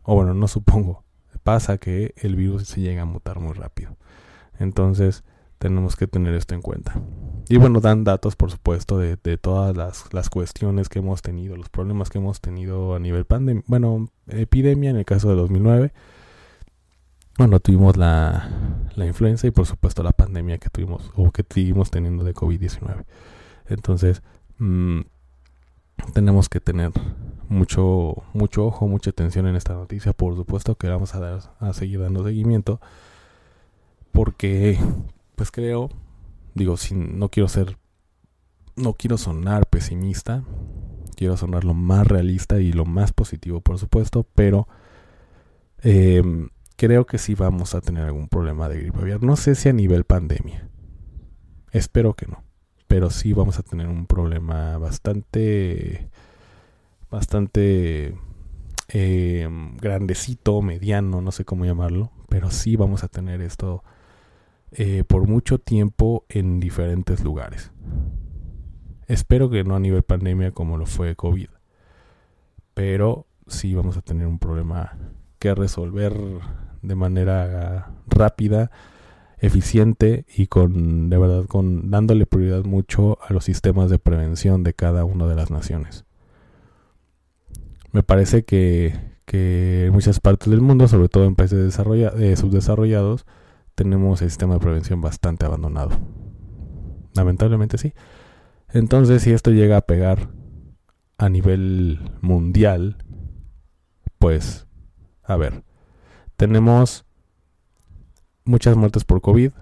o 0.03 0.15
bueno, 0.15 0.35
no 0.35 0.49
supongo, 0.49 1.05
pasa 1.43 1.79
que 1.79 2.15
el 2.17 2.37
virus 2.37 2.67
se 2.69 2.81
llega 2.81 3.03
a 3.03 3.07
mutar 3.07 3.41
muy 3.41 3.53
rápido. 3.53 3.97
Entonces 4.59 5.25
tenemos 5.59 5.97
que 5.97 6.07
tener 6.07 6.35
esto 6.35 6.55
en 6.55 6.63
cuenta. 6.63 7.01
Y 7.49 7.57
bueno, 7.57 7.81
dan 7.81 8.05
datos, 8.05 8.37
por 8.37 8.51
supuesto, 8.51 8.99
de, 8.99 9.17
todas 9.39 9.77
las, 9.77 10.31
cuestiones 10.31 10.89
que 10.89 10.99
hemos 10.99 11.23
tenido, 11.23 11.57
los 11.57 11.69
problemas 11.69 12.11
que 12.11 12.19
hemos 12.19 12.41
tenido 12.41 12.95
a 12.95 12.99
nivel 12.99 13.25
pandemia, 13.25 13.63
bueno, 13.67 14.09
epidemia 14.29 14.91
en 14.91 14.97
el 14.97 15.05
caso 15.05 15.29
de 15.29 15.37
2009. 15.37 15.93
Bueno, 17.37 17.61
tuvimos 17.61 17.97
la, 17.97 18.49
la 18.95 19.07
influenza 19.07 19.47
y 19.47 19.51
por 19.51 19.67
supuesto 19.67 20.03
la 20.03 20.13
pandemia 20.13 20.59
que 20.59 20.71
tuvimos 20.71 21.11
o 21.17 21.33
que 21.33 21.45
seguimos 21.49 21.91
teniendo 21.91 22.25
de 22.25 22.35
COVID-19. 22.35 23.05
Entonces, 23.67 24.23
mm, 24.59 25.01
tenemos 26.13 26.49
que 26.49 26.61
tener 26.61 26.93
mucho, 27.49 28.23
mucho 28.33 28.67
ojo, 28.67 28.87
mucha 28.87 29.11
atención 29.11 29.47
en 29.47 29.57
esta 29.57 29.75
noticia. 29.75 30.13
Por 30.13 30.37
supuesto 30.37 30.77
que 30.77 30.89
vamos 30.89 31.15
a, 31.15 31.21
dar, 31.21 31.41
a 31.59 31.73
seguir 31.73 32.01
dando 32.01 32.25
seguimiento 32.25 32.81
porque 34.15 34.79
pues 35.35 35.51
creo, 35.51 35.91
digo, 36.55 36.77
si 36.77 36.95
no 36.95 37.29
quiero 37.29 37.49
ser, 37.49 37.77
no 38.77 38.95
quiero 38.95 39.19
sonar 39.19 39.67
pesimista, 39.67 40.45
quiero 41.17 41.37
sonar 41.37 41.65
lo 41.65 41.75
más 41.75 42.07
realista 42.07 42.61
y 42.61 42.73
lo 42.73 42.85
más 42.85 43.13
positivo, 43.13 43.61
por 43.61 43.77
supuesto, 43.79 44.25
pero 44.35 44.69
em, 45.83 46.49
creo 46.77 47.07
que 47.07 47.19
sí 47.19 47.35
vamos 47.35 47.75
a 47.75 47.81
tener 47.81 48.05
algún 48.05 48.29
problema 48.29 48.69
de 48.69 48.79
gripe 48.79 49.01
aviar. 49.01 49.23
No 49.23 49.35
sé 49.35 49.57
si 49.57 49.69
a 49.69 49.73
nivel 49.73 50.05
pandemia, 50.05 50.69
espero 51.73 52.15
que 52.15 52.27
no, 52.27 52.45
pero 52.87 53.11
sí 53.11 53.33
vamos 53.33 53.59
a 53.59 53.65
tener 53.65 53.89
un 53.89 54.07
problema 54.07 54.79
bastante, 54.79 56.09
bastante 57.11 58.15
em, 58.87 59.77
grandecito, 59.77 60.63
mediano, 60.63 61.21
no 61.21 61.33
sé 61.33 61.45
cómo 61.45 61.65
llamarlo, 61.65 62.13
pero 62.29 62.53
sí 62.53 62.77
vamos 62.77 63.03
a 63.03 63.09
tener 63.09 63.41
esto 63.43 63.83
eh, 64.77 65.05
por 65.07 65.27
mucho 65.29 65.59
tiempo 65.59 66.25
en 66.29 66.61
diferentes 66.61 67.23
lugares. 67.23 67.71
Espero 69.07 69.51
que 69.51 69.65
no 69.65 69.77
a 69.77 69.81
nivel 69.81 70.03
pandemia 70.03 70.53
como 70.53 70.77
lo 70.77 70.87
fue 70.87 71.15
COVID. 71.15 71.49
Pero 72.75 73.27
sí 73.47 73.75
vamos 73.75 73.97
a 73.97 74.03
tener 74.03 74.27
un 74.27 74.39
problema 74.39 74.97
que 75.39 75.55
resolver 75.55 76.15
de 76.83 76.95
manera 76.95 77.93
rápida, 78.07 78.71
eficiente 79.39 80.25
y 80.35 80.47
con 80.47 81.11
de 81.11 81.19
verdad 81.19 81.45
con 81.47 81.91
dándole 81.91 82.27
prioridad 82.27 82.65
mucho 82.65 83.19
a 83.23 83.33
los 83.33 83.45
sistemas 83.45 83.91
de 83.91 83.99
prevención 83.99 84.63
de 84.63 84.75
cada 84.75 85.05
una 85.05 85.27
de 85.27 85.35
las 85.35 85.51
naciones. 85.51 86.05
Me 87.93 88.03
parece 88.03 88.45
que, 88.45 88.95
que 89.25 89.87
en 89.87 89.93
muchas 89.93 90.19
partes 90.19 90.51
del 90.51 90.63
mundo, 90.63 90.89
sobre 90.89 91.09
todo 91.09 91.27
en 91.27 91.37
países 91.37 91.79
eh, 91.79 92.37
subdesarrollados, 92.37 93.25
tenemos 93.75 94.23
el 94.23 94.31
sistema 94.31 94.55
de 94.55 94.61
prevención 94.61 95.01
bastante 95.01 95.47
abandonado. 95.47 95.99
Lamentablemente 97.15 97.79
sí. 97.79 97.93
Entonces, 98.73 99.23
si 99.23 99.33
esto 99.33 99.51
llega 99.51 99.77
a 99.77 99.83
pegar 99.83 100.31
a 101.17 101.29
nivel 101.29 102.01
mundial, 102.21 102.99
pues, 104.19 104.67
a 105.23 105.37
ver, 105.37 105.65
tenemos 106.37 107.05
muchas 108.45 108.77
muertes 108.77 109.05
por 109.05 109.21
COVID, 109.21 109.53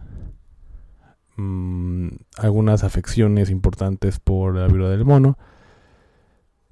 mm, 1.37 2.09
algunas 2.38 2.85
afecciones 2.85 3.50
importantes 3.50 4.19
por 4.19 4.57
la 4.57 4.66
viruela 4.66 4.90
del 4.90 5.04
mono, 5.04 5.38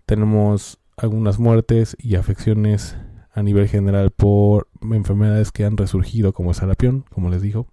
tenemos 0.06 0.80
algunas 0.96 1.38
muertes 1.38 1.96
y 1.98 2.16
afecciones 2.16 2.96
a 3.32 3.42
nivel 3.42 3.68
general 3.68 4.10
por 4.10 4.68
enfermedades 4.82 5.52
que 5.52 5.64
han 5.64 5.76
resurgido 5.76 6.32
como 6.32 6.54
sarapión, 6.54 7.04
como 7.10 7.30
les 7.30 7.42
digo, 7.42 7.66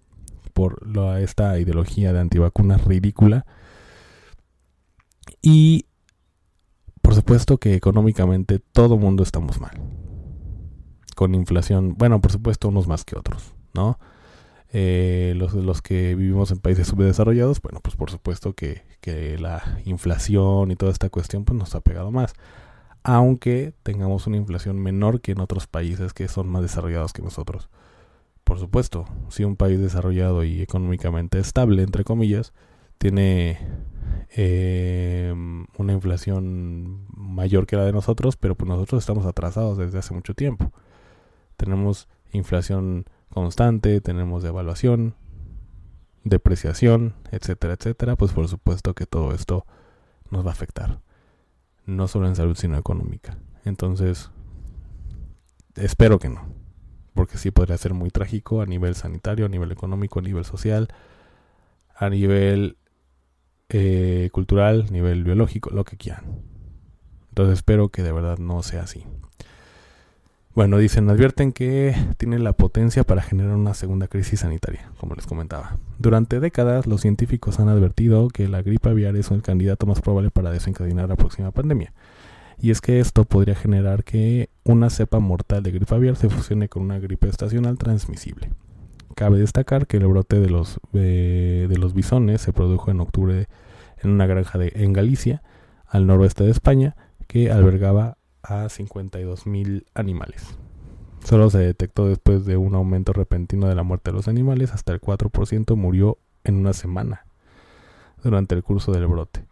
por 0.52 0.82
esta 1.20 1.58
ideología 1.58 2.12
de 2.12 2.20
antivacunas 2.20 2.84
ridícula. 2.84 3.46
Y 5.42 5.86
por 7.02 7.14
supuesto 7.14 7.58
que 7.58 7.74
económicamente 7.74 8.58
todo 8.58 8.98
mundo 8.98 9.22
estamos 9.22 9.60
mal. 9.60 9.80
Con 11.16 11.34
inflación, 11.34 11.96
bueno, 11.96 12.20
por 12.20 12.30
supuesto 12.30 12.68
unos 12.68 12.86
más 12.86 13.04
que 13.04 13.16
otros, 13.16 13.54
¿no? 13.74 13.98
Eh, 14.70 15.32
los, 15.36 15.54
los 15.54 15.80
que 15.80 16.14
vivimos 16.14 16.50
en 16.50 16.58
países 16.58 16.88
subdesarrollados, 16.88 17.62
bueno, 17.62 17.80
pues 17.80 17.96
por 17.96 18.10
supuesto 18.10 18.52
que, 18.52 18.82
que 19.00 19.38
la 19.38 19.80
inflación 19.86 20.70
y 20.70 20.76
toda 20.76 20.92
esta 20.92 21.08
cuestión 21.08 21.44
pues 21.44 21.58
nos 21.58 21.74
ha 21.74 21.80
pegado 21.80 22.10
más 22.10 22.34
aunque 23.08 23.72
tengamos 23.84 24.26
una 24.26 24.36
inflación 24.36 24.78
menor 24.78 25.22
que 25.22 25.32
en 25.32 25.40
otros 25.40 25.66
países 25.66 26.12
que 26.12 26.28
son 26.28 26.46
más 26.46 26.60
desarrollados 26.60 27.14
que 27.14 27.22
nosotros. 27.22 27.70
Por 28.44 28.58
supuesto, 28.58 29.06
si 29.30 29.44
un 29.44 29.56
país 29.56 29.80
desarrollado 29.80 30.44
y 30.44 30.60
económicamente 30.60 31.38
estable, 31.38 31.82
entre 31.82 32.04
comillas, 32.04 32.52
tiene 32.98 33.60
eh, 34.36 35.34
una 35.78 35.92
inflación 35.94 37.06
mayor 37.16 37.66
que 37.66 37.76
la 37.76 37.86
de 37.86 37.92
nosotros, 37.92 38.36
pero 38.36 38.56
pues 38.56 38.68
nosotros 38.68 39.02
estamos 39.02 39.24
atrasados 39.24 39.78
desde 39.78 40.00
hace 40.00 40.12
mucho 40.12 40.34
tiempo. 40.34 40.70
Tenemos 41.56 42.08
inflación 42.32 43.06
constante, 43.30 44.02
tenemos 44.02 44.42
devaluación, 44.42 45.14
depreciación, 46.24 47.14
etcétera, 47.32 47.72
etcétera, 47.72 48.16
pues 48.16 48.32
por 48.32 48.48
supuesto 48.48 48.92
que 48.92 49.06
todo 49.06 49.32
esto 49.32 49.64
nos 50.30 50.44
va 50.44 50.50
a 50.50 50.52
afectar 50.52 51.07
no 51.88 52.06
solo 52.06 52.28
en 52.28 52.36
salud, 52.36 52.56
sino 52.56 52.76
económica. 52.76 53.38
Entonces, 53.64 54.30
espero 55.74 56.18
que 56.18 56.28
no, 56.28 56.42
porque 57.14 57.38
sí 57.38 57.50
podría 57.50 57.78
ser 57.78 57.94
muy 57.94 58.10
trágico 58.10 58.60
a 58.60 58.66
nivel 58.66 58.94
sanitario, 58.94 59.46
a 59.46 59.48
nivel 59.48 59.72
económico, 59.72 60.18
a 60.18 60.22
nivel 60.22 60.44
social, 60.44 60.88
a 61.96 62.10
nivel 62.10 62.76
eh, 63.70 64.28
cultural, 64.32 64.84
a 64.88 64.92
nivel 64.92 65.24
biológico, 65.24 65.70
lo 65.70 65.84
que 65.84 65.96
quieran. 65.96 66.42
Entonces 67.30 67.54
espero 67.54 67.88
que 67.88 68.02
de 68.02 68.12
verdad 68.12 68.38
no 68.38 68.62
sea 68.62 68.82
así. 68.82 69.04
Bueno, 70.54 70.78
dicen, 70.78 71.08
advierten 71.08 71.52
que 71.52 71.94
tiene 72.16 72.38
la 72.38 72.52
potencia 72.52 73.04
para 73.04 73.22
generar 73.22 73.54
una 73.54 73.74
segunda 73.74 74.08
crisis 74.08 74.40
sanitaria, 74.40 74.90
como 74.98 75.14
les 75.14 75.26
comentaba. 75.26 75.76
Durante 75.98 76.40
décadas, 76.40 76.86
los 76.86 77.00
científicos 77.00 77.60
han 77.60 77.68
advertido 77.68 78.28
que 78.28 78.48
la 78.48 78.62
gripe 78.62 78.88
aviar 78.88 79.14
es 79.16 79.30
el 79.30 79.42
candidato 79.42 79.86
más 79.86 80.00
probable 80.00 80.30
para 80.30 80.50
desencadenar 80.50 81.08
la 81.08 81.16
próxima 81.16 81.52
pandemia. 81.52 81.92
Y 82.60 82.72
es 82.72 82.80
que 82.80 82.98
esto 82.98 83.24
podría 83.24 83.54
generar 83.54 84.02
que 84.02 84.50
una 84.64 84.90
cepa 84.90 85.20
mortal 85.20 85.62
de 85.62 85.70
gripe 85.70 85.94
aviar 85.94 86.16
se 86.16 86.28
fusione 86.28 86.68
con 86.68 86.82
una 86.82 86.98
gripe 86.98 87.28
estacional 87.28 87.78
transmisible. 87.78 88.50
Cabe 89.14 89.38
destacar 89.38 89.86
que 89.86 89.98
el 89.98 90.06
brote 90.08 90.40
de 90.40 90.50
los, 90.50 90.80
eh, 90.92 91.66
de 91.68 91.78
los 91.78 91.94
bisones 91.94 92.40
se 92.40 92.52
produjo 92.52 92.90
en 92.90 93.00
octubre 93.00 93.46
en 94.02 94.10
una 94.10 94.26
granja 94.26 94.58
de, 94.58 94.72
en 94.74 94.92
Galicia, 94.92 95.42
al 95.86 96.06
noroeste 96.06 96.44
de 96.44 96.50
España, 96.50 96.96
que 97.28 97.50
albergaba 97.50 98.17
a 98.42 98.64
52.000 98.66 99.84
animales. 99.94 100.58
Solo 101.24 101.50
se 101.50 101.58
detectó 101.58 102.08
después 102.08 102.46
de 102.46 102.56
un 102.56 102.74
aumento 102.74 103.12
repentino 103.12 103.68
de 103.68 103.74
la 103.74 103.82
muerte 103.82 104.10
de 104.10 104.16
los 104.16 104.28
animales, 104.28 104.72
hasta 104.72 104.92
el 104.92 105.00
4% 105.00 105.76
murió 105.76 106.18
en 106.44 106.56
una 106.56 106.72
semana 106.72 107.26
durante 108.22 108.54
el 108.54 108.62
curso 108.62 108.92
del 108.92 109.06
brote. 109.06 109.44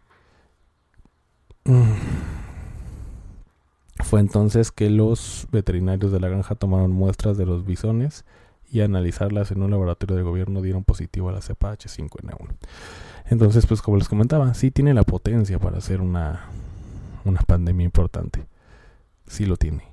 Fue 4.03 4.19
entonces 4.19 4.71
que 4.71 4.89
los 4.89 5.47
veterinarios 5.51 6.11
de 6.11 6.19
la 6.19 6.29
granja 6.29 6.55
tomaron 6.55 6.91
muestras 6.91 7.37
de 7.37 7.45
los 7.45 7.65
bisones 7.65 8.25
y 8.71 8.81
analizarlas 8.81 9.51
en 9.51 9.61
un 9.61 9.71
laboratorio 9.71 10.15
de 10.15 10.23
gobierno 10.23 10.61
dieron 10.61 10.83
positivo 10.83 11.29
a 11.29 11.33
la 11.33 11.41
cepa 11.41 11.73
H5N1. 11.73 12.55
Entonces, 13.29 13.65
pues 13.65 13.81
como 13.81 13.97
les 13.97 14.07
comentaba, 14.07 14.53
sí 14.53 14.71
tiene 14.71 14.93
la 14.93 15.03
potencia 15.03 15.59
para 15.59 15.77
hacer 15.77 16.01
una, 16.01 16.45
una 17.25 17.41
pandemia 17.41 17.85
importante. 17.85 18.45
Sí 19.27 19.45
lo 19.45 19.57
tiene. 19.57 19.83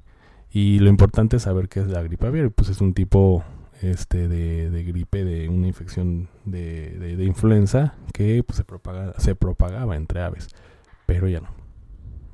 Y 0.50 0.78
lo 0.78 0.88
importante 0.88 1.36
es 1.36 1.42
saber 1.42 1.68
qué 1.68 1.80
es 1.80 1.88
la 1.88 2.02
gripe 2.02 2.26
aviar. 2.26 2.50
Pues 2.50 2.68
es 2.68 2.80
un 2.80 2.94
tipo 2.94 3.44
este, 3.82 4.28
de, 4.28 4.84
gripe, 4.84 5.24
de 5.24 5.48
una 5.48 5.66
infección 5.66 6.28
de, 6.44 6.90
de, 7.16 7.24
influenza 7.24 7.94
que 8.12 8.42
pues, 8.44 8.56
se, 8.56 8.64
propaga, 8.64 9.14
se 9.18 9.34
propagaba 9.34 9.96
entre 9.96 10.22
aves. 10.22 10.48
Pero 11.06 11.28
ya 11.28 11.40
no. 11.40 11.48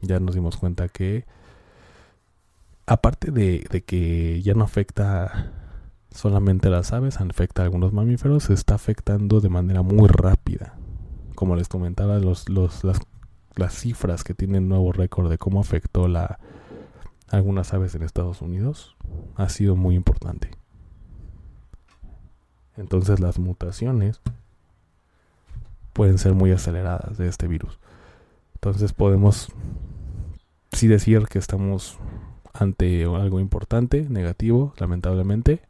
Ya 0.03 0.21
nos 0.21 0.35
dimos 0.35 0.57
cuenta 0.57 0.89
que 0.89 1.25
aparte 2.87 3.31
de, 3.31 3.67
de 3.71 3.83
que 3.83 4.43
ya 4.43 4.55
no 4.55 4.65
afecta 4.65 5.53
solamente 6.11 6.69
a 6.69 6.73
las 6.73 6.93
aves, 6.93 7.21
afecta 7.21 7.63
a 7.63 7.65
algunos 7.65 7.93
mamíferos, 7.93 8.45
se 8.45 8.55
está 8.55 8.75
afectando 8.75 9.41
de 9.41 9.49
manera 9.49 9.83
muy 9.83 10.09
rápida. 10.09 10.75
Como 11.35 11.57
les 11.57 11.69
comentaba, 11.69 12.19
los, 12.19 12.49
los, 12.49 12.85
las, 12.85 12.99
las 13.57 13.75
cifras 13.75 14.25
que 14.25 14.35
tienen 14.35 14.69
nuevo 14.69 14.93
récord 14.93 15.31
de 15.31 15.39
cómo 15.39 15.61
afectó 15.61 16.09
la, 16.09 16.39
algunas 17.31 17.73
aves 17.73 17.95
en 17.95 18.03
Estados 18.03 18.43
Unidos 18.43 18.97
ha 19.37 19.49
sido 19.49 19.77
muy 19.77 19.95
importante. 19.95 20.51
Entonces 22.77 23.21
las 23.21 23.39
mutaciones 23.39 24.21
pueden 25.93 26.19
ser 26.19 26.35
muy 26.35 26.51
aceleradas 26.53 27.19
de 27.19 27.29
este 27.29 27.47
virus. 27.47 27.79
Entonces 28.55 28.93
podemos 28.93 29.53
sí 30.73 30.89
decir 30.89 31.27
que 31.27 31.39
estamos 31.39 31.99
ante 32.53 33.05
algo 33.05 33.41
importante, 33.41 34.07
negativo, 34.09 34.75
lamentablemente, 34.79 35.63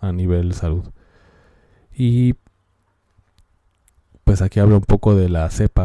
a 0.00 0.12
nivel 0.12 0.54
salud. 0.54 0.84
Y 1.94 2.34
pues 4.24 4.42
aquí 4.42 4.60
hablo 4.60 4.76
un 4.76 4.84
poco 4.84 5.14
de 5.14 5.28
la 5.28 5.48
cepa. 5.50 5.84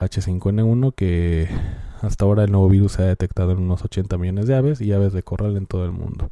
H5N1 0.00 0.94
que 0.94 1.48
hasta 2.00 2.24
ahora 2.24 2.44
el 2.44 2.52
nuevo 2.52 2.68
virus 2.68 2.92
se 2.92 3.02
ha 3.02 3.06
detectado 3.06 3.52
en 3.52 3.58
unos 3.58 3.84
80 3.84 4.16
millones 4.18 4.46
de 4.46 4.56
aves 4.56 4.80
y 4.80 4.92
aves 4.92 5.12
de 5.12 5.22
corral 5.22 5.56
en 5.56 5.66
todo 5.66 5.84
el 5.84 5.92
mundo. 5.92 6.30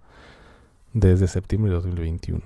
Desde 0.95 1.29
septiembre 1.29 1.71
de 1.71 1.77
2021. 1.77 2.43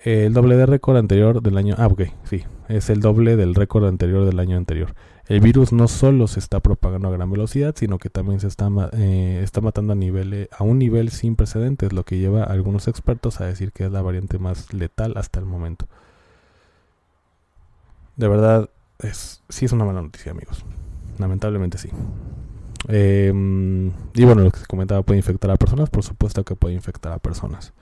El 0.00 0.32
doble 0.32 0.56
de 0.56 0.66
récord 0.66 0.96
anterior 0.96 1.42
del 1.42 1.58
año. 1.58 1.74
Ah, 1.78 1.88
ok, 1.88 2.02
sí. 2.24 2.44
Es 2.68 2.88
el 2.90 3.00
doble 3.00 3.36
del 3.36 3.54
récord 3.54 3.86
anterior 3.86 4.24
del 4.24 4.38
año 4.38 4.56
anterior. 4.56 4.94
El 5.26 5.40
virus 5.40 5.72
no 5.72 5.88
solo 5.88 6.26
se 6.26 6.38
está 6.38 6.60
propagando 6.60 7.08
a 7.08 7.10
gran 7.10 7.30
velocidad, 7.30 7.74
sino 7.76 7.98
que 7.98 8.08
también 8.08 8.40
se 8.40 8.46
está, 8.46 8.70
eh, 8.92 9.40
está 9.42 9.60
matando 9.60 9.92
a, 9.92 9.96
nivel, 9.96 10.48
a 10.56 10.64
un 10.64 10.78
nivel 10.78 11.10
sin 11.10 11.34
precedentes, 11.34 11.92
lo 11.92 12.04
que 12.04 12.18
lleva 12.18 12.44
a 12.44 12.52
algunos 12.52 12.88
expertos 12.88 13.40
a 13.40 13.46
decir 13.46 13.72
que 13.72 13.84
es 13.84 13.92
la 13.92 14.00
variante 14.00 14.38
más 14.38 14.72
letal 14.72 15.14
hasta 15.16 15.40
el 15.40 15.46
momento. 15.46 15.86
De 18.16 18.28
verdad, 18.28 18.70
es, 18.98 19.42
sí 19.48 19.64
es 19.64 19.72
una 19.72 19.84
mala 19.84 20.02
noticia, 20.02 20.32
amigos. 20.32 20.64
Lamentablemente 21.18 21.78
sí. 21.78 21.90
Em, 22.88 23.88
y 24.14 24.24
bueno, 24.24 24.42
lo 24.42 24.50
que 24.50 24.60
se 24.60 24.66
comentaba 24.66 25.02
puede 25.02 25.18
infectar 25.18 25.50
a 25.50 25.56
personas, 25.56 25.90
por 25.90 26.02
supuesto 26.02 26.44
que 26.44 26.54
puede 26.54 26.74
infectar 26.74 27.12
a 27.12 27.18
personas 27.18 27.72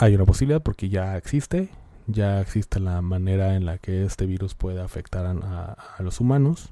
hay 0.00 0.14
una 0.14 0.24
posibilidad 0.24 0.62
porque 0.62 0.88
ya 0.88 1.18
existe, 1.18 1.68
ya 2.06 2.40
existe 2.40 2.80
la 2.80 3.02
manera 3.02 3.54
en 3.54 3.66
la 3.66 3.76
que 3.76 4.04
este 4.04 4.24
virus 4.24 4.54
puede 4.54 4.80
afectar 4.80 5.26
a, 5.26 5.76
los 5.98 6.20
humanos. 6.20 6.70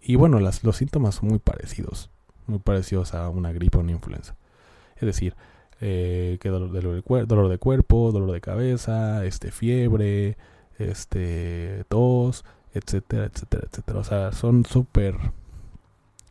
Y 0.00 0.16
bueno, 0.16 0.40
las, 0.40 0.64
los 0.64 0.78
síntomas 0.78 1.16
son 1.16 1.28
muy 1.28 1.38
parecidos, 1.38 2.08
muy 2.46 2.60
parecidos 2.60 3.12
a 3.12 3.28
una 3.28 3.52
gripe 3.52 3.76
o 3.76 3.82
una 3.82 3.92
influenza. 3.92 4.36
Es 4.96 5.02
decir, 5.02 5.34
eh, 5.82 6.38
que 6.40 6.48
dolor, 6.48 6.72
de, 6.72 6.80
dolor 7.26 7.48
de 7.50 7.58
cuerpo, 7.58 8.10
dolor 8.10 8.32
de 8.32 8.40
cabeza, 8.40 9.26
este, 9.26 9.50
fiebre, 9.50 10.38
este, 10.90 11.84
tos, 11.88 12.44
etcétera, 12.74 13.26
etcétera, 13.26 13.66
etcétera. 13.70 13.98
O 13.98 14.04
sea, 14.04 14.32
son 14.32 14.64
súper... 14.64 15.16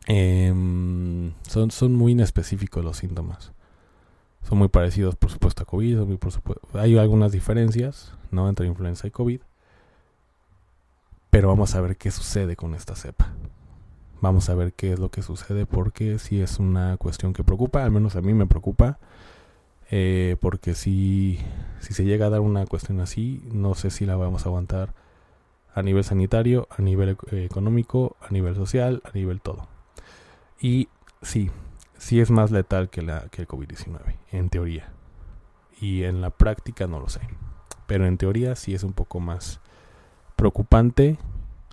Em, 0.06 1.32
son, 1.46 1.70
son 1.70 1.94
muy 1.94 2.12
inespecíficos 2.12 2.84
los 2.84 2.96
síntomas 2.96 3.52
son 4.48 4.58
muy 4.58 4.68
parecidos, 4.68 5.16
por 5.16 5.30
supuesto, 5.30 5.62
a 5.62 5.66
COVID. 5.66 5.98
hay 6.74 6.98
algunas 6.98 7.32
diferencias 7.32 8.12
¿no? 8.30 8.48
entre 8.48 8.66
influenza 8.66 9.06
y 9.06 9.10
COVID. 9.10 9.40
Pero 11.30 11.48
vamos 11.48 11.74
a 11.74 11.80
ver 11.80 11.96
qué 11.96 12.10
sucede 12.10 12.56
con 12.56 12.74
esta 12.74 12.94
cepa. 12.94 13.32
Vamos 14.20 14.48
a 14.50 14.54
ver 14.54 14.72
qué 14.74 14.92
es 14.92 14.98
lo 14.98 15.10
que 15.10 15.22
sucede 15.22 15.66
porque 15.66 16.18
si 16.18 16.40
es 16.40 16.58
una 16.58 16.96
cuestión 16.96 17.32
que 17.32 17.44
preocupa, 17.44 17.84
al 17.84 17.90
menos 17.90 18.16
a 18.16 18.20
mí 18.20 18.34
me 18.34 18.46
preocupa. 18.46 18.98
Eh, 19.94 20.36
porque 20.40 20.74
si, 20.74 21.38
si 21.80 21.92
se 21.92 22.04
llega 22.04 22.26
a 22.26 22.30
dar 22.30 22.40
una 22.40 22.64
cuestión 22.64 23.00
así, 23.00 23.42
no 23.52 23.74
sé 23.74 23.90
si 23.90 24.06
la 24.06 24.16
vamos 24.16 24.46
a 24.46 24.48
aguantar 24.48 24.94
a 25.74 25.82
nivel 25.82 26.02
sanitario, 26.02 26.66
a 26.70 26.80
nivel 26.80 27.18
eh, 27.30 27.44
económico, 27.44 28.16
a 28.22 28.30
nivel 28.30 28.54
social, 28.54 29.02
a 29.04 29.10
nivel 29.12 29.42
todo. 29.42 29.68
Y 30.58 30.88
sí, 31.20 31.50
sí 31.98 32.20
es 32.20 32.30
más 32.30 32.50
letal 32.50 32.88
que, 32.88 33.02
la, 33.02 33.28
que 33.30 33.42
el 33.42 33.48
COVID-19, 33.48 34.16
en 34.30 34.48
teoría. 34.48 34.88
Y 35.78 36.04
en 36.04 36.22
la 36.22 36.30
práctica 36.30 36.86
no 36.86 36.98
lo 36.98 37.10
sé. 37.10 37.20
Pero 37.86 38.06
en 38.06 38.16
teoría 38.16 38.56
sí 38.56 38.74
es 38.74 38.84
un 38.84 38.94
poco 38.94 39.20
más 39.20 39.60
preocupante 40.36 41.18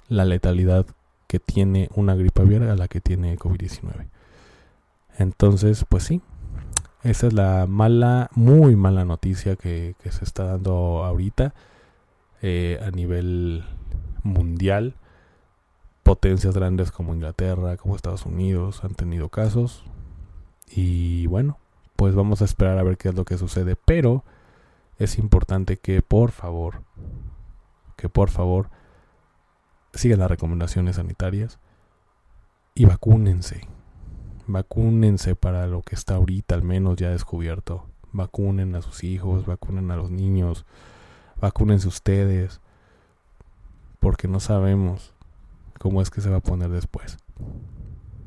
la 0.09 0.25
letalidad 0.25 0.85
que 1.27 1.39
tiene 1.39 1.87
una 1.95 2.15
gripe 2.15 2.41
aviar 2.41 2.63
a 2.63 2.75
la 2.75 2.89
que 2.89 2.99
tiene 2.99 3.37
COVID-19. 3.37 4.09
Entonces, 5.17 5.85
pues 5.87 6.03
sí, 6.03 6.21
esa 7.03 7.27
es 7.27 7.33
la 7.33 7.65
mala, 7.67 8.29
muy 8.35 8.75
mala 8.75 9.05
noticia 9.05 9.55
que, 9.55 9.95
se 10.09 10.23
está 10.23 10.43
dando 10.45 11.05
ahorita 11.05 11.53
eh, 12.41 12.79
a 12.85 12.91
nivel 12.91 13.63
mundial. 14.23 14.95
Potencias 16.03 16.55
grandes 16.55 16.91
como 16.91 17.13
Inglaterra, 17.13 17.77
como 17.77 17.95
Estados 17.95 18.25
Unidos 18.25 18.83
han 18.83 18.95
tenido 18.95 19.29
casos. 19.29 19.83
Y 20.67 21.27
bueno, 21.27 21.57
pues 21.95 22.15
vamos 22.15 22.41
a 22.41 22.45
esperar 22.45 22.77
a 22.77 22.83
ver 22.83 22.97
qué 22.97 23.09
es 23.09 23.15
lo 23.15 23.25
que 23.25 23.37
sucede. 23.37 23.75
Pero 23.75 24.23
es 24.97 25.17
importante 25.17 25.77
que 25.77 26.01
por 26.01 26.31
favor, 26.31 26.81
que 27.95 28.09
por 28.09 28.29
favor 28.29 28.69
sigan 29.93 30.19
las 30.19 30.29
recomendaciones 30.29 30.97
sanitarias 30.97 31.59
y 32.75 32.85
vacúnense. 32.85 33.67
Vacúnense 34.51 35.35
para 35.35 35.67
lo 35.67 35.83
que 35.83 35.93
está 35.93 36.15
ahorita 36.15 36.55
al 36.55 36.63
menos 36.63 36.95
ya 36.95 37.11
descubierto. 37.11 37.85
Vacunen 38.11 38.75
a 38.75 38.81
sus 38.81 39.03
hijos, 39.03 39.45
vacunen 39.45 39.91
a 39.91 39.95
los 39.95 40.09
niños, 40.09 40.65
vacúnense 41.39 41.87
ustedes, 41.87 42.59
porque 43.99 44.27
no 44.27 44.39
sabemos 44.39 45.13
cómo 45.77 46.01
es 46.01 46.09
que 46.09 46.21
se 46.21 46.31
va 46.31 46.37
a 46.37 46.41
poner 46.41 46.69
después. 46.69 47.19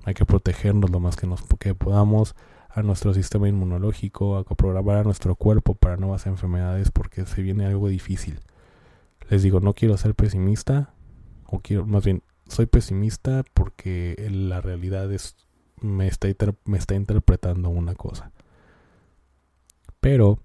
Hay 0.04 0.14
que 0.14 0.24
protegernos 0.24 0.90
lo 0.90 1.00
más 1.00 1.16
que 1.16 1.26
nos 1.26 1.42
que 1.58 1.74
podamos 1.74 2.36
a 2.70 2.82
nuestro 2.82 3.12
sistema 3.14 3.48
inmunológico, 3.48 4.36
a 4.36 4.44
programar 4.44 4.98
a 4.98 5.02
nuestro 5.02 5.34
cuerpo 5.34 5.74
para 5.74 5.96
nuevas 5.96 6.26
enfermedades 6.26 6.92
porque 6.92 7.26
se 7.26 7.42
viene 7.42 7.66
algo 7.66 7.88
difícil. 7.88 8.38
Les 9.28 9.42
digo, 9.42 9.58
no 9.58 9.74
quiero 9.74 9.96
ser 9.96 10.14
pesimista, 10.14 10.94
o 11.46 11.58
quiero, 11.58 11.84
más 11.84 12.04
bien, 12.04 12.22
soy 12.46 12.66
pesimista 12.66 13.42
porque 13.54 14.14
la 14.30 14.60
realidad 14.60 15.12
es, 15.12 15.34
me 15.82 16.08
está, 16.08 16.28
me 16.64 16.78
está 16.78 16.94
interpretando 16.94 17.68
una 17.68 17.94
cosa. 17.94 18.30
Pero, 20.00 20.38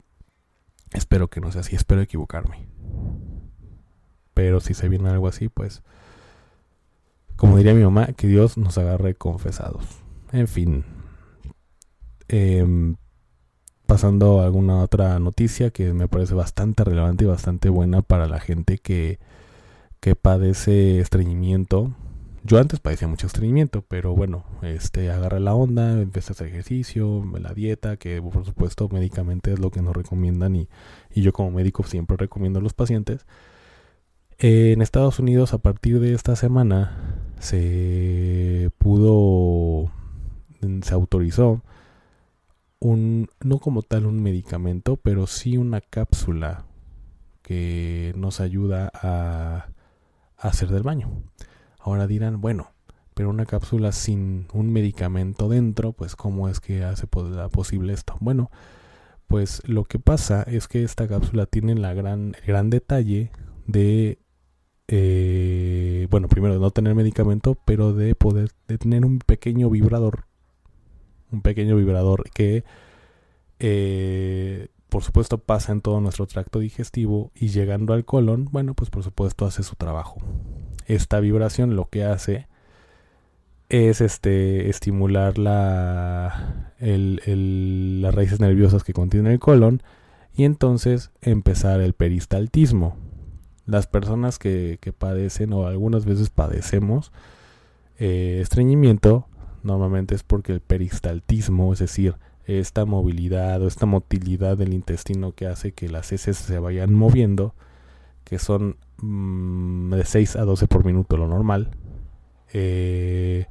espero 0.93 1.29
que 1.29 1.41
no 1.41 1.51
sea 1.51 1.61
así, 1.61 1.75
espero 1.75 2.01
equivocarme. 2.01 2.67
Pero 4.33 4.59
si 4.59 4.73
se 4.73 4.89
viene 4.89 5.09
algo 5.09 5.27
así, 5.27 5.49
pues, 5.49 5.81
como 7.35 7.57
diría 7.57 7.73
mi 7.73 7.83
mamá, 7.83 8.07
que 8.13 8.27
Dios 8.27 8.57
nos 8.57 8.77
agarre 8.77 9.15
confesados. 9.15 9.85
En 10.31 10.47
fin, 10.47 10.85
Em, 12.29 12.97
pasando 13.85 14.41
a 14.41 14.45
alguna 14.45 14.81
otra 14.81 15.17
noticia 15.19 15.69
que 15.71 15.93
me 15.93 16.09
parece 16.09 16.33
bastante 16.33 16.83
relevante 16.83 17.23
y 17.23 17.27
bastante 17.27 17.69
buena 17.69 18.01
para 18.01 18.27
la 18.27 18.39
gente 18.39 18.79
que, 18.79 19.19
que 20.01 20.15
padece 20.15 20.99
estreñimiento. 20.99 21.93
Yo 22.47 22.59
antes 22.59 22.79
padecía 22.79 23.09
mucho 23.09 23.27
estreñimiento, 23.27 23.81
pero 23.81 24.15
bueno, 24.15 24.45
este 24.61 25.11
agarra 25.11 25.37
la 25.41 25.53
onda, 25.53 26.01
empieza 26.01 26.31
a 26.31 26.33
hacer 26.33 26.47
ejercicio, 26.47 27.25
la 27.41 27.53
dieta, 27.53 27.97
que 27.97 28.21
por 28.21 28.45
supuesto 28.45 28.87
médicamente 28.87 29.51
es 29.51 29.59
lo 29.59 29.69
que 29.69 29.81
nos 29.81 29.93
recomiendan 29.93 30.55
y, 30.55 30.69
y 31.13 31.23
yo 31.23 31.33
como 31.33 31.51
médico 31.51 31.83
siempre 31.83 32.15
recomiendo 32.15 32.59
a 32.59 32.61
los 32.61 32.73
pacientes. 32.73 33.25
en 34.37 34.81
Estados 34.81 35.19
Unidos 35.19 35.53
a 35.53 35.57
partir 35.57 35.99
de 35.99 36.13
esta 36.13 36.37
semana 36.37 37.17
se 37.39 38.71
pudo, 38.77 39.91
se 40.83 40.93
autorizó 40.93 41.61
un, 42.79 43.27
no 43.41 43.59
como 43.59 43.81
tal 43.81 44.05
un 44.05 44.23
medicamento, 44.23 44.95
pero 44.95 45.27
sí 45.27 45.57
una 45.57 45.81
cápsula 45.81 46.63
que 47.41 48.13
nos 48.15 48.39
ayuda 48.39 48.89
a, 48.93 49.67
hacer 50.37 50.69
del 50.69 50.83
baño. 50.83 51.09
Ahora 51.87 52.05
dirán, 52.07 52.41
bueno, 52.41 52.71
pero 53.13 53.29
una 53.29 53.45
cápsula 53.45 53.91
sin 53.91 54.47
un 54.53 54.73
medicamento 54.73 55.47
dentro, 55.47 55.93
pues 55.93 56.15
cómo 56.15 56.49
es 56.49 56.59
que 56.59 56.83
hace 56.83 57.07
posible 57.07 57.93
esto. 57.93 58.17
Bueno, 58.19 58.51
pues 59.27 59.61
lo 59.65 59.85
que 59.85 59.97
pasa 59.97 60.43
es 60.43 60.67
que 60.67 60.83
esta 60.83 61.07
cápsula 61.07 61.45
tiene 61.45 61.75
la 61.75 61.93
gran, 61.93 62.35
el 62.41 62.45
gran 62.45 62.69
detalle 62.69 63.31
de, 63.67 64.19
eh, 64.89 66.07
bueno, 66.11 66.27
primero 66.27 66.55
de 66.55 66.59
no 66.59 66.71
tener 66.71 66.93
medicamento, 66.93 67.57
pero 67.65 67.93
de 67.93 68.15
poder, 68.15 68.51
de 68.67 68.77
tener 68.77 69.05
un 69.05 69.19
pequeño 69.19 69.69
vibrador 69.69 70.25
un 71.31 71.41
pequeño 71.41 71.75
vibrador 71.75 72.29
que 72.31 72.63
eh, 73.59 74.67
por 74.89 75.03
supuesto 75.03 75.39
pasa 75.39 75.71
en 75.71 75.81
todo 75.81 75.99
nuestro 75.99 76.27
tracto 76.27 76.59
digestivo 76.59 77.31
y 77.35 77.49
llegando 77.49 77.93
al 77.93 78.05
colon, 78.05 78.45
bueno, 78.51 78.73
pues 78.73 78.89
por 78.89 79.03
supuesto 79.03 79.45
hace 79.45 79.63
su 79.63 79.75
trabajo. 79.75 80.17
Esta 80.87 81.19
vibración 81.19 81.75
lo 81.75 81.89
que 81.89 82.03
hace 82.05 82.47
es 83.69 83.99
este 83.99 84.69
estimular 84.69 85.37
la, 85.37 86.71
las 86.79 88.15
raíces 88.15 88.39
nerviosas 88.39 88.85
que 88.85 88.93
contiene 88.93 89.33
el 89.33 89.39
colon 89.39 89.83
y 90.33 90.45
entonces 90.45 91.11
empezar 91.21 91.81
el 91.81 91.93
peristaltismo. 91.93 92.95
Las 93.65 93.85
personas 93.85 94.39
que, 94.39 94.79
padecen 94.97 95.51
o 95.51 95.67
algunas 95.67 96.05
veces 96.05 96.29
padecemos 96.29 97.11
eh, 97.99 98.39
estreñimiento 98.41 99.27
normalmente 99.63 100.15
es 100.15 100.23
porque 100.23 100.53
el 100.53 100.61
peristaltismo, 100.61 101.73
es 101.73 101.79
decir, 101.79 102.15
esta 102.45 102.85
movilidad 102.85 103.61
o 103.61 103.67
esta 103.67 103.85
motilidad 103.85 104.57
del 104.57 104.73
intestino 104.73 105.33
que 105.33 105.47
hace 105.47 105.73
que 105.73 105.89
las 105.89 106.13
heces 106.13 106.37
se 106.37 106.59
vayan 106.59 106.93
moviendo, 106.93 107.53
que 108.23 108.39
son 108.39 108.77
mm, 109.01 109.93
de 109.93 110.05
6 110.05 110.35
a 110.35 110.43
12 110.43 110.67
por 110.67 110.85
minuto 110.85 111.17
lo 111.17 111.27
normal, 111.27 111.71
eh, 112.53 113.47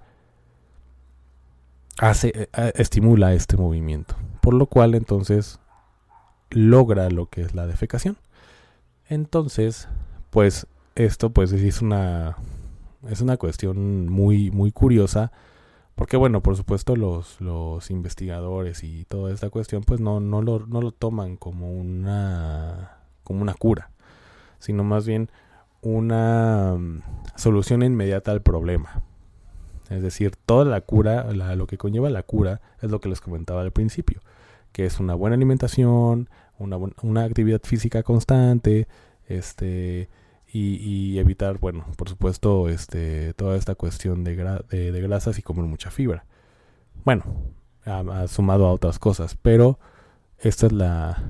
hace, 1.99 2.49
eh, 2.53 2.73
estimula 2.77 3.35
este 3.35 3.57
movimiento, 3.57 4.17
por 4.41 4.55
lo 4.55 4.67
cual 4.67 4.95
entonces 4.95 5.61
logra 6.51 7.11
lo 7.11 7.27
que 7.27 7.43
es 7.43 7.55
la 7.55 7.67
defecación. 7.67 8.17
Entonces, 9.09 9.89
pues 10.31 10.67
esto 10.95 11.31
pues 11.31 11.53
es 11.53 11.83
una 11.83 12.37
es 13.09 13.21
una 13.21 13.37
cuestión 13.37 14.09
muy 14.09 14.51
muy 14.51 14.73
curiosa 14.73 15.31
porque 15.97 16.19
bueno, 16.19 16.43
por 16.43 16.57
supuesto 16.57 16.95
los, 16.95 17.41
los 17.41 17.91
investigadores 17.91 18.85
y 18.85 19.07
toda 19.07 19.33
esta 19.33 19.49
cuestión 19.49 19.83
pues 19.83 19.99
no, 19.99 20.21
no, 20.21 20.43
lo, 20.43 20.67
no 20.67 20.83
lo 20.83 20.93
toman 20.93 21.37
como 21.39 21.73
una, 21.73 22.99
como 23.25 23.41
una 23.41 23.55
cura, 23.55 23.91
sino 24.59 24.85
más 24.85 25.07
bien 25.07 25.31
una 25.83 26.75
mm, 26.79 27.03
solución 27.37 27.83
inmediata 27.83 28.33
al 28.33 28.43
problema. 28.43 29.03
Es 29.91 30.03
decir, 30.03 30.35
toda 30.47 30.65
la 30.65 30.81
cura, 30.81 31.31
lo 31.33 31.67
que 31.67 31.79
conlleva 31.79 32.11
la 32.11 32.25
cura 32.25 32.61
es 32.83 32.91
lo 32.91 33.01
que 33.01 33.09
les 33.09 33.21
comentaba 33.21 33.61
al 33.61 33.71
principio, 33.71 34.21
que 34.73 34.85
es 34.85 34.99
una 34.99 35.15
buena 35.15 35.37
alimentación, 35.37 36.29
una, 36.59 37.25
actividad 37.25 37.61
física 37.63 38.03
constante, 38.03 38.89
este, 39.29 40.09
y, 40.53 41.19
evitar, 41.19 41.59
bueno, 41.59 41.87
por 41.97 42.09
supuesto, 42.09 42.69
este, 42.69 43.35
toda 43.35 43.57
esta 43.57 43.75
cuestión 43.75 44.25
de, 44.25 44.35
grasas 44.35 45.39
y 45.39 45.43
comer 45.43 45.67
mucha 45.67 45.91
fibra. 45.91 46.25
Bueno, 47.05 47.25
ha, 47.85 48.27
sumado 48.27 48.67
a 48.67 48.73
otras 48.73 48.99
cosas, 48.99 49.37
pero 49.41 49.79
esta 50.39 50.67
es 50.67 50.73
la, 50.73 51.23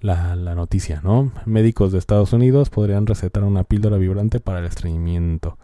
la, 0.00 0.54
noticia, 0.54 1.00
¿no? 1.02 1.32
Médicos 1.44 1.92
de 1.92 1.98
Estados 1.98 2.32
Unidos 2.32 2.70
podrían 2.70 3.06
recetar 3.06 3.44
una 3.44 3.64
píldora 3.64 3.96
vibrante 3.96 4.40
para 4.40 4.60
el 4.60 4.66
estreñimiento. 4.66 5.58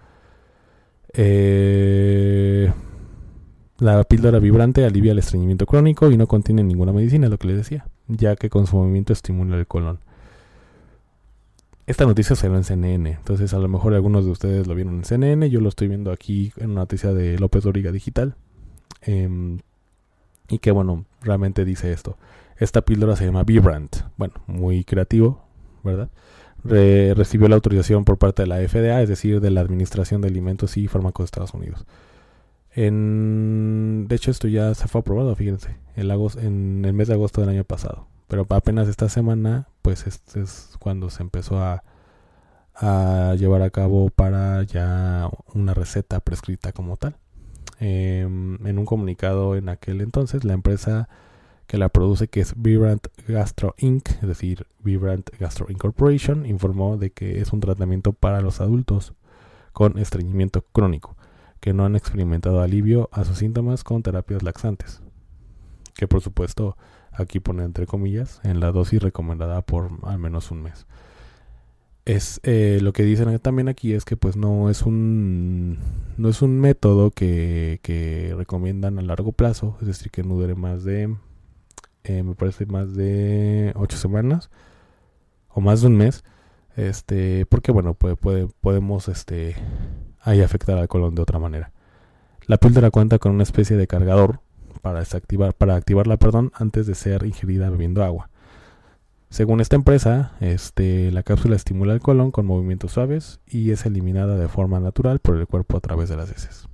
Eh, 1.15 2.73
la 3.79 4.05
píldora 4.05 4.39
vibrante 4.39 4.85
alivia 4.85 5.13
el 5.13 5.19
estreñimiento 5.19 5.67
crónico 5.67 6.11
y 6.11 6.17
no 6.17 6.27
contiene 6.27 6.63
ninguna 6.63 6.93
medicina, 6.93 7.29
lo 7.29 7.39
que 7.39 7.49
les 7.49 7.57
decía, 7.57 7.87
ya 8.09 8.37
que 8.37 8.49
con 8.49 8.67
su 8.67 8.77
movimiento 8.77 9.13
estimula 9.13 9.57
el 9.57 9.67
colon. 9.67 9.99
Esta 11.87 12.07
noticia 12.07 12.37
salió 12.37 12.57
en 12.57 12.65
CNN, 12.65 13.11
entonces 13.11 13.53
a 13.55 13.59
lo 13.59 13.69
mejor 13.69 13.95
algunos 13.95 14.25
de 14.25 14.31
ustedes 14.31 14.67
lo 14.69 14.75
vieron 14.75 14.95
en 14.95 15.05
CNN, 15.05 15.51
yo 15.51 15.61
lo 15.61 15.69
estoy 15.69 15.89
viendo 15.89 16.13
aquí 16.13 16.53
en 16.57 16.71
una 16.71 16.83
noticia 16.83 17.13
de 17.13 17.39
López 17.39 17.65
Doriga 17.65 17.91
Digital. 17.91 18.37
Em, 19.01 19.59
y 20.49 20.59
que 20.59 20.71
bueno, 20.71 21.05
realmente 21.23 21.65
dice 21.65 21.93
esto. 21.93 22.17
Esta 22.63 22.83
píldora 22.83 23.17
se 23.17 23.25
llama 23.25 23.43
Vibrant. 23.43 23.97
Bueno, 24.17 24.35
muy 24.47 24.85
creativo, 24.85 25.43
¿verdad? 25.83 26.11
recibió 26.65 27.49
la 27.49 27.57
autorización 27.57 28.05
por 28.05 28.19
parte 28.19 28.43
de 28.43 28.47
la 28.47 28.59
FDA, 28.59 29.03
es 29.03 29.09
decir, 29.09 29.41
de 29.41 29.51
la 29.51 29.63
Administración 29.63 30.21
de 30.21 30.29
Alimentos 30.29 30.77
y 30.77 30.87
Fármacos 30.87 31.25
de 31.25 31.27
Estados 31.27 31.55
Unidos. 31.55 31.85
De 32.77 34.15
hecho, 34.15 34.31
esto 34.31 34.47
ya 34.47 34.73
se 34.75 34.87
fue 34.87 35.01
aprobado, 35.01 35.35
fíjense, 35.35 35.77
en 35.97 36.85
el 36.85 36.93
mes 36.93 37.09
de 37.09 37.15
agosto 37.15 37.41
del 37.41 37.51
año 37.51 37.65
pasado. 37.65 38.07
Pero 38.29 38.47
apenas 38.51 38.87
esta 38.87 39.09
semana, 39.09 39.67
pues 39.83 40.07
este 40.07 40.43
es 40.43 40.77
cuando 40.79 41.11
se 41.11 41.25
empezó 41.25 41.59
a, 41.59 41.83
llevar 43.37 43.63
a 43.63 43.71
cabo 43.71 44.09
para 44.11 44.63
ya 44.63 45.29
una 45.53 45.75
receta 45.75 46.21
prescrita 46.21 46.71
como 46.71 46.97
tal. 46.97 47.17
Em, 47.81 48.65
en 48.65 48.79
un 48.79 48.85
comunicado 48.85 49.57
en 49.57 49.69
aquel 49.69 50.01
entonces, 50.01 50.45
la 50.45 50.53
empresa 50.53 51.09
que 51.67 51.79
la 51.79 51.89
produce, 51.89 52.29
que 52.29 52.41
es 52.41 52.55
Vibrant 52.57 53.07
Gastro 53.27 53.75
Inc., 53.79 54.09
es 54.09 54.29
decir, 54.29 54.67
Vibrant 54.81 55.31
Gastro 55.39 55.67
Incorporation, 55.71 56.47
informó 56.47 56.97
de 56.97 57.11
que 57.11 57.41
es 57.41 57.53
un 57.53 57.61
tratamiento 57.61 58.13
para 58.13 58.41
los 58.41 58.61
adultos 58.61 59.15
con 59.73 59.99
estreñimiento 59.99 60.63
crónico, 60.73 61.17
que 61.61 61.73
no 61.73 61.85
han 61.85 61.97
experimentado 61.97 62.61
alivio 62.61 63.09
a 63.13 63.25
sus 63.25 63.39
síntomas 63.39 63.85
con 63.85 64.03
terapias 64.03 64.43
laxantes. 64.43 65.01
Que 65.95 66.09
por 66.09 66.21
supuesto 66.21 66.77
aquí 67.13 67.41
pone 67.41 67.65
entre 67.65 67.87
comillas, 67.87 68.41
en 68.45 68.61
la 68.61 68.73
dosis 68.73 69.03
recomendada 69.03 69.63
por 69.63 69.91
al 70.03 70.19
menos 70.19 70.51
un 70.51 70.63
mes. 70.63 70.87
Es 72.05 72.41
eh, 72.43 72.81
lo 72.83 72.93
que 72.93 73.05
dicen 73.05 73.39
también 73.39 73.69
aquí 73.69 73.93
es 73.93 74.05
que 74.05 74.17
pues 74.17 74.37
no 74.37 74.69
es 74.71 74.83
un 74.83 75.79
no 76.17 76.29
es 76.29 76.43
un 76.43 76.61
método 76.61 77.13
que, 77.13 77.79
que 77.83 78.35
recomiendan 78.37 78.99
a 78.99 79.03
largo 79.03 79.31
plazo, 79.31 79.77
es 79.81 79.87
decir 79.87 80.11
que 80.11 80.25
no 80.25 80.35
dure 80.35 80.57
más 80.57 80.83
de 80.83 81.15
eh, 82.05 82.23
me 82.23 82.35
parece 82.35 82.67
más 82.67 82.95
de 82.95 83.73
ocho 83.77 83.97
semanas 83.97 84.51
o 85.49 85.61
más 85.61 85.81
de 85.81 85.87
un 85.89 85.97
mes, 85.97 86.25
este 86.77 87.47
porque 87.47 87.73
bueno 87.73 87.95
puede, 87.95 88.17
podemos 88.61 89.09
este 89.09 89.57
ahí 90.21 90.41
afectar 90.41 90.79
al 90.79 90.89
colon 90.89 91.15
de 91.15 91.23
otra 91.23 91.39
manera. 91.39 91.73
La 92.47 92.57
píldora 92.57 92.91
cuenta 92.91 93.19
con 93.19 93.33
una 93.33 93.45
especie 93.45 93.77
de 93.77 93.87
cargador 93.87 94.41
para, 94.81 95.01
desactivar, 95.01 95.55
para 95.55 95.77
activarla 95.77 96.17
perdón, 96.17 96.51
antes 96.55 96.87
de 96.87 96.95
ser 96.95 97.25
ingerida 97.25 97.71
bebiendo 97.71 98.03
agua. 98.03 98.31
Según 99.31 99.61
esta 99.61 99.77
empresa, 99.77 100.33
este, 100.41 101.11
la 101.11 101.23
cápsula 101.23 101.57
estimula 101.57 101.95
el 101.95 102.01
colon 102.01 102.33
con 102.33 102.45
movimientos 102.45 102.93
suaves 102.93 103.41
y 103.47 103.71
es 103.71 103.87
eliminada 103.87 104.37
de 104.37 104.49
forma 104.49 104.79
natural 104.79 105.21
por 105.21 105.37
el 105.37 105.47
cuerpo 105.47 105.79
a 105.79 105.81
través 105.81 106.11
de 106.11 106.17
las 106.17 106.31
heces. 106.31 106.69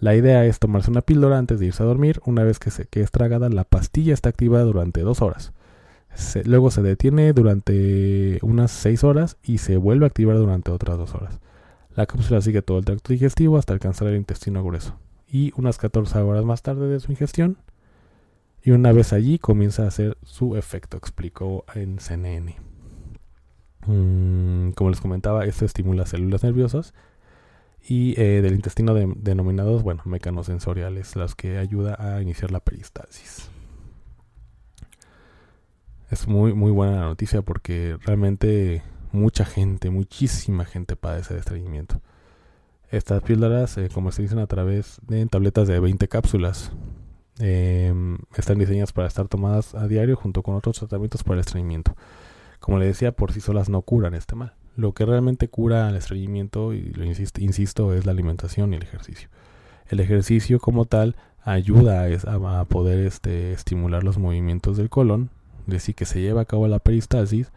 La 0.00 0.14
idea 0.14 0.44
es 0.44 0.58
tomarse 0.58 0.90
una 0.90 1.02
píldora 1.02 1.38
antes 1.38 1.58
de 1.58 1.66
irse 1.66 1.82
a 1.82 1.86
dormir. 1.86 2.20
Una 2.24 2.44
vez 2.44 2.58
que, 2.58 2.70
se, 2.70 2.86
que 2.86 3.00
es 3.00 3.10
tragada, 3.10 3.48
la 3.48 3.64
pastilla 3.64 4.14
está 4.14 4.28
activada 4.28 4.64
durante 4.64 5.00
dos 5.00 5.22
horas. 5.22 5.52
luego 6.44 6.70
se 6.70 6.82
detiene 6.82 7.32
durante 7.32 8.38
unas 8.42 8.70
seis 8.70 9.02
horas 9.02 9.36
y 9.42 9.58
se 9.58 9.76
vuelve 9.76 10.06
a 10.06 10.08
activar 10.08 10.36
durante 10.36 10.70
otras 10.70 10.98
dos 10.98 11.14
horas. 11.14 11.40
La 11.94 12.06
cápsula 12.06 12.40
sigue 12.40 12.62
todo 12.62 12.78
el 12.78 12.84
tracto 12.84 13.12
digestivo 13.12 13.58
hasta 13.58 13.72
alcanzar 13.72 14.08
el 14.08 14.16
intestino 14.16 14.62
grueso. 14.62 14.96
Y 15.26 15.52
unas 15.56 15.78
14 15.78 16.18
horas 16.20 16.44
más 16.44 16.62
tarde 16.62 16.86
de 16.86 17.00
su 17.00 17.10
ingestión, 17.10 17.58
y 18.62 18.70
una 18.70 18.92
vez 18.92 19.12
allí 19.12 19.38
comienza 19.38 19.84
a 19.84 19.88
hacer 19.88 20.16
su 20.22 20.56
efecto, 20.56 20.96
explicó 20.96 21.64
en 21.74 21.98
CNN. 21.98 22.56
Mm, 23.86 24.70
como 24.72 24.90
les 24.90 25.00
comentaba, 25.00 25.44
esto 25.44 25.64
estimula 25.64 26.06
células 26.06 26.44
nerviosas 26.44 26.94
y 27.86 28.20
eh, 28.20 28.42
del 28.42 28.54
intestino 28.54 28.94
denominados, 28.94 29.82
bueno, 29.82 30.02
mecanosensoriales, 30.04 31.16
las 31.16 31.34
que 31.34 31.58
ayuda 31.58 31.96
a 31.98 32.20
iniciar 32.20 32.50
la 32.50 32.60
peristalsis. 32.60 33.50
Es 36.10 36.26
muy, 36.26 36.54
muy 36.54 36.70
buena 36.70 37.00
la 37.00 37.06
noticia 37.06 37.42
porque 37.42 37.96
realmente 38.02 38.82
mucha 39.12 39.44
gente, 39.44 39.90
muchísima 39.90 40.64
gente 40.64 40.96
padece 40.96 41.34
de 41.34 41.40
estreñimiento. 41.40 42.00
Estas 42.90 43.22
píldoras 43.22 43.70
se 43.70 43.88
comercializan 43.90 44.38
a 44.38 44.46
través 44.46 44.98
de 45.06 45.24
tabletas 45.26 45.68
de 45.68 45.78
20 45.78 46.08
cápsulas. 46.08 46.72
Em, 47.38 48.18
están 48.36 48.58
diseñadas 48.58 48.92
para 48.92 49.06
estar 49.06 49.28
tomadas 49.28 49.74
a 49.74 49.86
diario 49.86 50.16
junto 50.16 50.42
con 50.42 50.54
otros 50.54 50.78
tratamientos 50.78 51.22
para 51.22 51.34
el 51.34 51.40
estreñimiento. 51.40 51.94
Como 52.60 52.78
le 52.78 52.86
decía, 52.86 53.12
por 53.12 53.32
sí 53.32 53.40
solas 53.40 53.68
no 53.68 53.82
curan 53.82 54.14
este 54.14 54.34
mal. 54.34 54.54
Lo 54.78 54.94
que 54.94 55.04
realmente 55.04 55.48
cura 55.48 55.88
el 55.88 55.96
estreñimiento, 55.96 56.72
y 56.72 56.92
lo 56.92 57.04
insisto, 57.04 57.40
insisto, 57.40 57.92
es 57.94 58.06
la 58.06 58.12
alimentación 58.12 58.72
y 58.72 58.76
el 58.76 58.84
ejercicio. 58.84 59.28
El 59.88 59.98
ejercicio 59.98 60.60
como 60.60 60.84
tal 60.84 61.16
ayuda 61.42 62.06
a, 62.28 62.64
poder 62.66 63.04
este, 63.04 63.52
estimular 63.52 64.04
los 64.04 64.18
movimientos 64.18 64.76
del 64.76 64.88
colon, 64.88 65.30
es 65.66 65.72
decir, 65.72 65.96
que 65.96 66.04
se 66.04 66.20
lleva 66.20 66.42
a 66.42 66.44
cabo 66.44 66.68
la 66.68 66.78
peristalsis, 66.78 67.50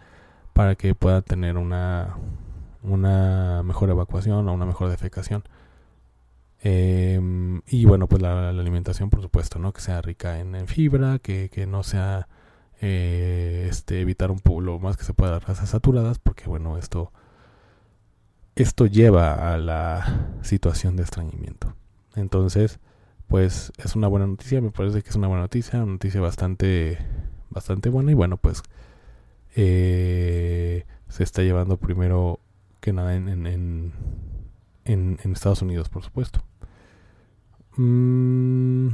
para 0.54 0.74
que 0.74 0.96
pueda 0.96 1.22
tener 1.22 1.58
una, 1.58 2.16
una 2.82 3.62
mejor 3.62 3.92
evacuación 3.92 4.50
o 4.50 4.54
una 4.54 4.66
mejor 4.66 4.90
defecación. 4.90 5.44
Em, 6.64 7.62
y 7.68 7.86
bueno, 7.86 8.08
pues 8.08 8.24
la, 8.24 8.50
alimentación, 8.50 9.12
por 9.12 9.22
supuesto, 9.22 9.60
¿no? 9.60 9.74
Que 9.74 9.82
sea 9.82 10.02
rica 10.02 10.40
en, 10.40 10.68
fibra, 10.68 11.20
que, 11.20 11.50
que, 11.54 11.68
no 11.68 11.84
sea 11.84 12.28
eh, 12.82 13.68
este, 13.70 14.02
evitar 14.02 14.32
un 14.32 14.40
poco 14.40 14.62
lo 14.62 14.80
más 14.80 14.98
que 14.98 15.04
se 15.04 15.14
pueda 15.14 15.40
grasas 15.40 15.70
saturadas, 15.70 16.20
porque 16.20 16.46
bueno, 16.48 16.78
esto, 16.78 17.12
esto 18.56 18.88
lleva 18.88 19.54
a 19.54 19.58
la 19.58 20.36
situación 20.42 20.96
de 20.96 21.04
estreñimiento. 21.04 21.76
Entonces, 22.16 22.80
pues 23.28 23.72
es 23.78 23.96
una 23.96 24.08
buena 24.08 24.28
noticia, 24.28 24.62
me 24.62 24.72
parece 24.72 25.04
que 25.04 25.10
es 25.10 25.16
una 25.16 25.28
buena 25.28 25.44
noticia, 25.44 25.84
una 25.84 25.94
noticia 25.94 26.20
bastante, 26.22 26.98
bastante 27.50 27.90
buena 27.90 28.12
y 28.12 28.16
bueno, 28.16 28.38
pues 28.38 28.64
eh, 29.56 30.86
se 31.08 31.24
está 31.24 31.44
llevando 31.44 31.78
primero 31.78 32.40
que 32.80 32.94
nada 32.94 33.16
en, 33.16 33.30
en, 33.30 33.46
en, 33.46 35.20
en 35.24 35.32
Estados 35.32 35.62
Unidos, 35.62 35.88
por 35.90 36.04
supuesto. 36.04 36.44
Mm, 37.78 38.90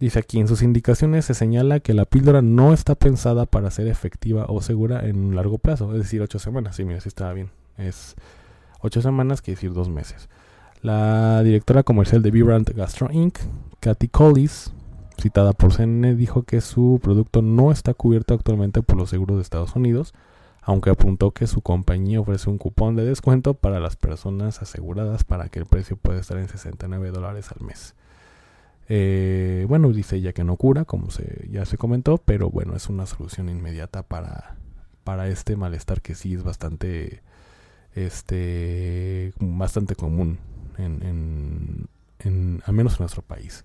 dice 0.00 0.18
aquí, 0.18 0.40
en 0.40 0.48
sus 0.48 0.62
indicaciones 0.62 1.26
se 1.26 1.34
señala 1.34 1.80
que 1.80 1.94
la 1.94 2.06
píldora 2.06 2.42
no 2.42 2.72
está 2.72 2.94
pensada 2.94 3.46
para 3.46 3.70
ser 3.70 3.86
efectiva 3.86 4.46
o 4.48 4.62
segura 4.62 5.06
en 5.06 5.16
un 5.16 5.36
largo 5.36 5.58
plazo, 5.58 5.92
es 5.92 5.98
decir, 5.98 6.22
ocho 6.22 6.38
semanas. 6.38 6.76
Sí, 6.76 6.84
mira, 6.84 7.00
sí 7.00 7.08
estaba 7.08 7.32
bien. 7.34 7.50
Es 7.76 8.16
ocho 8.80 9.02
semanas, 9.02 9.42
quiere 9.42 9.56
decir 9.56 9.72
dos 9.72 9.88
meses. 9.88 10.28
La 10.82 11.42
directora 11.42 11.82
comercial 11.82 12.22
de 12.22 12.30
Vibrant 12.30 12.70
Gastro 12.70 13.10
Inc., 13.12 13.38
Kathy 13.80 14.08
Collis, 14.08 14.72
citada 15.20 15.52
por 15.52 15.74
CNN, 15.74 16.16
dijo 16.16 16.44
que 16.44 16.62
su 16.62 16.98
producto 17.02 17.42
no 17.42 17.70
está 17.70 17.92
cubierto 17.92 18.32
actualmente 18.32 18.82
por 18.82 18.96
los 18.96 19.10
seguros 19.10 19.36
de 19.36 19.42
Estados 19.42 19.76
Unidos, 19.76 20.14
aunque 20.62 20.90
apuntó 20.90 21.32
que 21.32 21.46
su 21.46 21.60
compañía 21.60 22.20
ofrece 22.20 22.48
un 22.48 22.56
cupón 22.56 22.96
de 22.96 23.04
descuento 23.04 23.54
para 23.54 23.80
las 23.80 23.96
personas 23.96 24.62
aseguradas 24.62 25.24
para 25.24 25.48
que 25.50 25.58
el 25.58 25.66
precio 25.66 25.96
pueda 25.96 26.20
estar 26.20 26.38
en 26.38 26.48
69 26.48 27.10
dólares 27.10 27.50
al 27.52 27.66
mes. 27.66 27.94
Eh, 28.92 29.66
bueno, 29.68 29.92
dice 29.92 30.16
ella 30.16 30.32
que 30.32 30.42
no 30.42 30.56
cura, 30.56 30.84
como 30.84 31.12
se, 31.12 31.48
ya 31.48 31.64
se 31.64 31.78
comentó, 31.78 32.18
pero 32.18 32.50
bueno, 32.50 32.74
es 32.74 32.88
una 32.88 33.06
solución 33.06 33.48
inmediata 33.48 34.02
para, 34.02 34.56
para 35.04 35.28
este 35.28 35.54
malestar 35.54 36.02
que 36.02 36.16
sí 36.16 36.34
es 36.34 36.42
bastante, 36.42 37.22
este, 37.94 39.32
bastante 39.38 39.94
común, 39.94 40.40
en, 40.76 41.88
en, 42.18 42.62
al 42.66 42.74
menos 42.74 42.94
en 42.94 43.04
nuestro 43.04 43.22
país. 43.22 43.62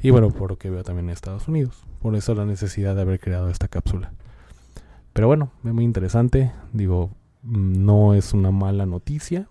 Y 0.00 0.10
bueno, 0.10 0.30
por 0.30 0.50
lo 0.50 0.58
que 0.58 0.70
veo 0.70 0.84
también 0.84 1.06
en 1.06 1.12
Estados 1.12 1.48
Unidos. 1.48 1.82
Por 2.00 2.14
eso 2.14 2.36
la 2.36 2.44
necesidad 2.44 2.94
de 2.94 3.00
haber 3.02 3.18
creado 3.18 3.50
esta 3.50 3.66
cápsula. 3.66 4.12
Pero 5.12 5.26
bueno, 5.26 5.50
es 5.64 5.72
muy 5.72 5.82
interesante. 5.82 6.52
Digo, 6.72 7.10
no 7.42 8.14
es 8.14 8.32
una 8.32 8.52
mala 8.52 8.86
noticia 8.86 9.48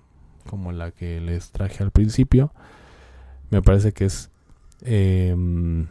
como 0.49 0.71
la 0.71 0.91
que 0.91 1.19
les 1.19 1.51
traje 1.51 1.83
al 1.83 1.91
principio. 1.91 2.53
Me 3.49 3.61
parece 3.61 3.91
que 3.91 4.05
es 4.05 4.31
em, 4.81 5.87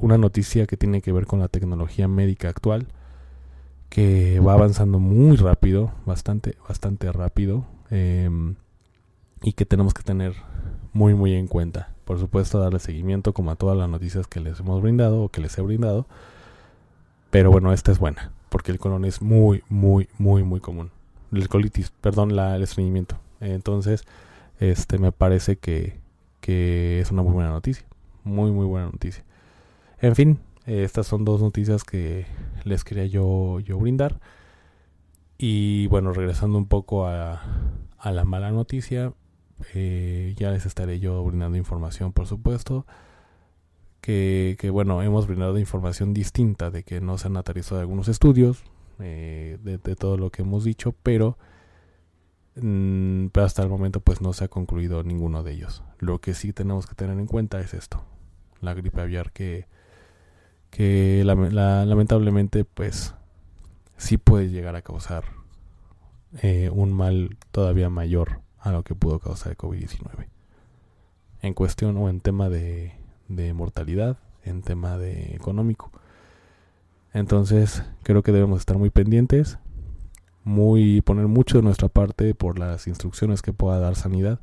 una 0.00 0.18
noticia 0.18 0.66
que 0.66 0.76
tiene 0.76 1.02
que 1.02 1.12
ver 1.12 1.26
con 1.26 1.40
la 1.40 1.48
tecnología 1.48 2.08
médica 2.08 2.48
actual, 2.48 2.88
que 3.88 4.40
va 4.40 4.54
avanzando 4.54 4.98
muy 4.98 5.36
rápido, 5.36 5.92
bastante, 6.06 6.56
bastante 6.68 7.10
rápido, 7.12 7.64
em, 7.90 8.56
y 9.42 9.52
que 9.52 9.66
tenemos 9.66 9.94
que 9.94 10.02
tener 10.02 10.34
muy, 10.92 11.14
muy 11.14 11.34
en 11.34 11.46
cuenta 11.46 11.94
por 12.04 12.18
supuesto 12.18 12.58
darle 12.58 12.78
seguimiento 12.78 13.32
como 13.32 13.50
a 13.50 13.56
todas 13.56 13.76
las 13.76 13.88
noticias 13.88 14.26
que 14.26 14.40
les 14.40 14.60
hemos 14.60 14.82
brindado 14.82 15.22
o 15.22 15.28
que 15.28 15.40
les 15.40 15.56
he 15.58 15.62
brindado. 15.62 16.06
Pero 17.30 17.50
bueno, 17.50 17.72
esta 17.72 17.90
es 17.90 17.98
buena, 17.98 18.32
porque 18.48 18.70
el 18.70 18.78
colon 18.78 19.04
es 19.04 19.20
muy, 19.22 19.62
muy, 19.68 20.08
muy, 20.18 20.42
muy 20.44 20.60
común. 20.60 20.90
El 21.32 21.48
colitis, 21.48 21.90
perdón, 22.00 22.36
la, 22.36 22.56
el 22.56 22.62
estreñimiento. 22.62 23.16
Entonces, 23.40 24.04
este 24.60 24.98
me 24.98 25.12
parece 25.12 25.56
que 25.56 25.98
es 27.00 27.10
una 27.10 27.22
muy 27.22 27.32
buena 27.32 27.50
noticia. 27.50 27.84
Muy, 28.24 28.50
muy 28.50 28.66
buena 28.66 28.86
noticia. 28.86 29.24
En 30.00 30.16
fin, 30.16 30.40
estas 30.66 31.06
son 31.06 31.24
dos 31.24 31.40
noticias 31.40 31.84
que 31.84 32.26
les 32.64 32.84
quería 32.84 33.06
yo, 33.06 33.60
yo 33.60 33.78
brindar. 33.78 34.20
Y 35.38 35.86
bueno, 35.88 36.12
regresando 36.12 36.58
un 36.58 36.66
poco 36.66 37.06
a, 37.06 37.42
a 37.98 38.12
la 38.12 38.24
mala 38.24 38.50
noticia, 38.50 39.12
eh, 39.72 40.34
ya 40.36 40.50
les 40.50 40.66
estaré 40.66 41.00
yo 41.00 41.22
brindando 41.24 41.56
información, 41.56 42.12
por 42.12 42.26
supuesto. 42.26 42.86
Que, 44.00 44.68
bueno, 44.70 45.00
hemos 45.00 45.26
brindado 45.26 45.58
información 45.58 46.12
distinta 46.12 46.70
de 46.70 46.82
que 46.82 47.00
no 47.00 47.16
se 47.16 47.28
han 47.28 47.38
aterrizado 47.38 47.80
algunos 47.80 48.08
estudios 48.08 48.62
eh, 48.98 49.58
de, 49.62 49.78
todo 49.96 50.18
lo 50.18 50.30
que 50.30 50.42
hemos 50.42 50.62
dicho, 50.62 50.94
pero, 51.02 51.38
mm, 52.56 53.28
pero 53.28 53.46
hasta 53.46 53.62
el 53.62 53.70
momento 53.70 54.00
pues 54.00 54.20
no 54.20 54.34
se 54.34 54.44
ha 54.44 54.48
concluido 54.48 55.02
ninguno 55.04 55.42
de 55.42 55.52
ellos. 55.52 55.82
Lo 56.00 56.20
que 56.20 56.34
sí 56.34 56.52
tenemos 56.52 56.86
que 56.86 56.94
tener 56.94 57.18
en 57.18 57.26
cuenta 57.26 57.60
es 57.60 57.72
esto, 57.72 58.04
la 58.64 58.74
gripe 58.74 59.00
aviar 59.00 59.32
que, 59.32 59.66
que 60.70 61.22
lamentablemente 61.24 62.64
pues 62.64 63.14
sí 63.96 64.18
puede 64.18 64.50
llegar 64.50 64.76
a 64.76 64.82
causar 64.82 65.24
eh, 66.42 66.70
un 66.72 66.92
mal 66.92 67.36
todavía 67.52 67.90
mayor 67.90 68.40
a 68.58 68.72
lo 68.72 68.82
que 68.82 68.94
pudo 68.94 69.18
causar 69.20 69.52
el 69.52 69.58
COVID-19. 69.58 70.28
En 71.42 71.54
cuestión 71.54 71.96
o 71.96 72.08
en 72.08 72.20
tema 72.20 72.48
de, 72.48 72.94
de 73.28 73.52
mortalidad, 73.52 74.18
en 74.42 74.62
tema 74.62 74.98
de 74.98 75.34
económico. 75.34 75.92
Entonces, 77.12 77.84
creo 78.02 78.22
que 78.22 78.32
debemos 78.32 78.60
estar 78.60 78.78
muy 78.78 78.90
pendientes, 78.90 79.58
muy 80.42 81.00
poner 81.00 81.28
mucho 81.28 81.58
de 81.58 81.62
nuestra 81.62 81.88
parte 81.88 82.34
por 82.34 82.58
las 82.58 82.86
instrucciones 82.86 83.42
que 83.42 83.52
pueda 83.52 83.78
dar 83.78 83.94
sanidad. 83.94 84.40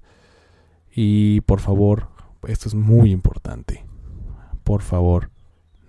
Y 0.93 1.41
por 1.41 1.59
favor, 1.59 2.07
esto 2.47 2.67
es 2.69 2.75
muy 2.75 3.11
importante. 3.11 3.85
Por 4.71 4.83
favor, 4.83 5.31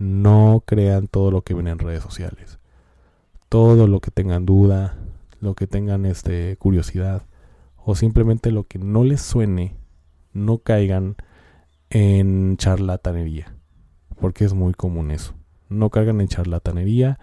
no 0.00 0.64
crean 0.66 1.06
todo 1.06 1.30
lo 1.30 1.42
que 1.42 1.54
ven 1.54 1.68
en 1.68 1.78
redes 1.78 2.02
sociales. 2.02 2.58
Todo 3.48 3.86
lo 3.86 4.00
que 4.00 4.10
tengan 4.10 4.44
duda, 4.44 4.98
lo 5.38 5.54
que 5.54 5.68
tengan 5.68 6.04
este 6.04 6.56
curiosidad, 6.56 7.22
o 7.76 7.94
simplemente 7.94 8.50
lo 8.50 8.64
que 8.64 8.80
no 8.80 9.04
les 9.04 9.22
suene, 9.22 9.76
no 10.32 10.58
caigan 10.58 11.14
en 11.90 12.56
charlatanería, 12.56 13.54
porque 14.20 14.44
es 14.44 14.52
muy 14.52 14.74
común 14.74 15.12
eso. 15.12 15.34
No 15.68 15.90
caigan 15.90 16.20
en 16.20 16.26
charlatanería, 16.26 17.20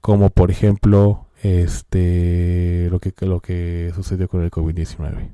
como 0.00 0.30
por 0.30 0.50
ejemplo 0.50 1.26
este 1.42 2.88
lo 2.90 3.00
que 3.00 3.12
lo 3.26 3.40
que 3.40 3.92
sucedió 3.94 4.28
con 4.28 4.40
el 4.40 4.50
COVID-19. 4.50 5.28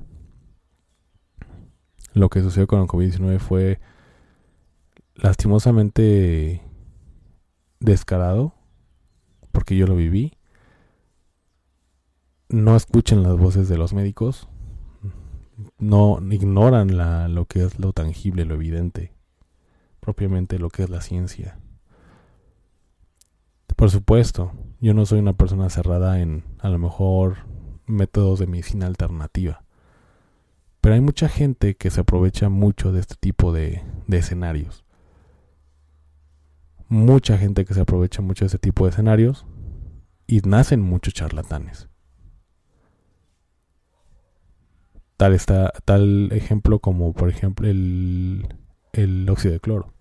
Lo 2.11 2.27
que 2.27 2.41
sucedió 2.41 2.67
con 2.67 2.81
el 2.81 2.87
COVID-19 2.87 3.39
fue 3.39 3.79
lastimosamente 5.15 6.61
descarado 7.79 8.53
porque 9.51 9.75
yo 9.75 9.87
lo 9.87 9.95
viví. 9.95 10.33
No 12.49 12.75
escuchen 12.75 13.23
las 13.23 13.37
voces 13.37 13.69
de 13.69 13.77
los 13.77 13.93
médicos. 13.93 14.49
No 15.77 16.19
ignoran 16.31 17.33
lo 17.33 17.45
que 17.45 17.63
es 17.63 17.79
lo 17.79 17.93
tangible, 17.93 18.45
lo 18.45 18.55
evidente. 18.55 19.13
Propiamente 19.99 20.59
lo 20.59 20.69
que 20.69 20.83
es 20.83 20.89
la 20.89 21.01
ciencia. 21.01 21.59
Por 23.75 23.89
supuesto, 23.89 24.51
yo 24.81 24.93
no 24.93 25.05
soy 25.05 25.19
una 25.19 25.33
persona 25.33 25.69
cerrada 25.69 26.19
en 26.19 26.43
a 26.59 26.69
lo 26.69 26.77
mejor 26.77 27.37
métodos 27.85 28.39
de 28.39 28.47
medicina 28.47 28.87
alternativa. 28.87 29.63
Pero 30.81 30.95
hay 30.95 31.01
mucha 31.01 31.29
gente 31.29 31.75
que 31.75 31.89
se 31.89 32.01
aprovecha 32.01 32.49
mucho 32.49 32.91
de 32.91 32.99
este 32.99 33.15
tipo 33.15 33.53
de, 33.53 33.83
de 34.07 34.17
escenarios. 34.17 34.82
Mucha 36.93 37.39
gente 37.39 37.65
que 37.65 37.73
se 37.73 37.81
aprovecha 37.81 38.21
mucho 38.21 38.45
de 38.45 38.49
este 38.49 38.59
tipo 38.59 38.83
de 38.83 38.91
escenarios 38.91 39.47
y 40.27 40.41
nacen 40.41 40.79
muchos 40.79 41.15
charlatanes. 41.15 41.89
Tal, 45.17 45.33
está, 45.33 45.73
tal 45.85 46.31
ejemplo 46.33 46.77
como 46.77 47.11
por 47.13 47.29
ejemplo 47.29 47.67
el, 47.67 48.47
el 48.91 49.27
óxido 49.27 49.53
de 49.53 49.59
cloro. 49.59 49.91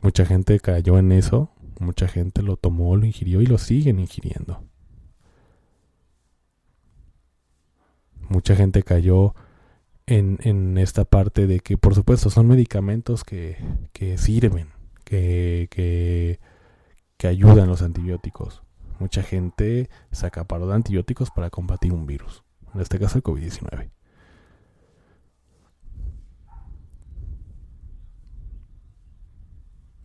Mucha 0.00 0.24
gente 0.24 0.58
cayó 0.58 0.96
en 0.96 1.12
eso, 1.12 1.50
mucha 1.78 2.08
gente 2.08 2.40
lo 2.40 2.56
tomó, 2.56 2.96
lo 2.96 3.04
ingirió 3.04 3.42
y 3.42 3.46
lo 3.46 3.58
siguen 3.58 4.00
ingiriendo. 4.00 4.64
Mucha 8.30 8.56
gente 8.56 8.82
cayó 8.82 9.34
en, 10.10 10.76
esta 10.78 11.04
parte 11.04 11.46
de 11.46 11.60
que, 11.60 11.78
por 11.78 11.94
supuesto, 11.94 12.30
son 12.30 12.48
medicamentos 12.48 13.24
que, 13.24 13.56
que 13.92 14.18
sirven, 14.18 14.68
que, 15.04 15.68
que, 15.70 16.40
que 17.16 17.26
ayudan 17.28 17.68
los 17.68 17.82
antibióticos. 17.82 18.62
Mucha 18.98 19.22
gente 19.22 19.88
se 20.10 20.26
acaparó 20.26 20.66
de 20.66 20.74
antibióticos 20.74 21.30
para 21.30 21.50
combatir 21.50 21.92
un 21.92 22.06
virus, 22.06 22.42
en 22.74 22.80
este 22.80 22.98
caso 22.98 23.18
el 23.18 23.24
COVID-19. 23.24 23.90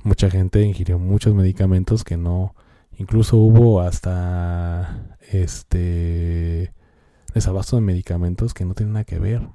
mucha 0.06 0.30
gente 0.30 0.62
ingirió 0.62 1.00
muchos 1.00 1.34
medicamentos 1.34 2.04
que 2.04 2.16
no 2.16 2.54
incluso 2.96 3.38
hubo 3.38 3.82
hasta 3.82 5.18
este 5.32 6.74
desabasto 7.34 7.78
de 7.78 7.82
medicamentos 7.82 8.54
que 8.54 8.66
no 8.66 8.76
tienen 8.76 8.94
nada 8.94 9.04
que 9.04 9.18
ver 9.18 9.50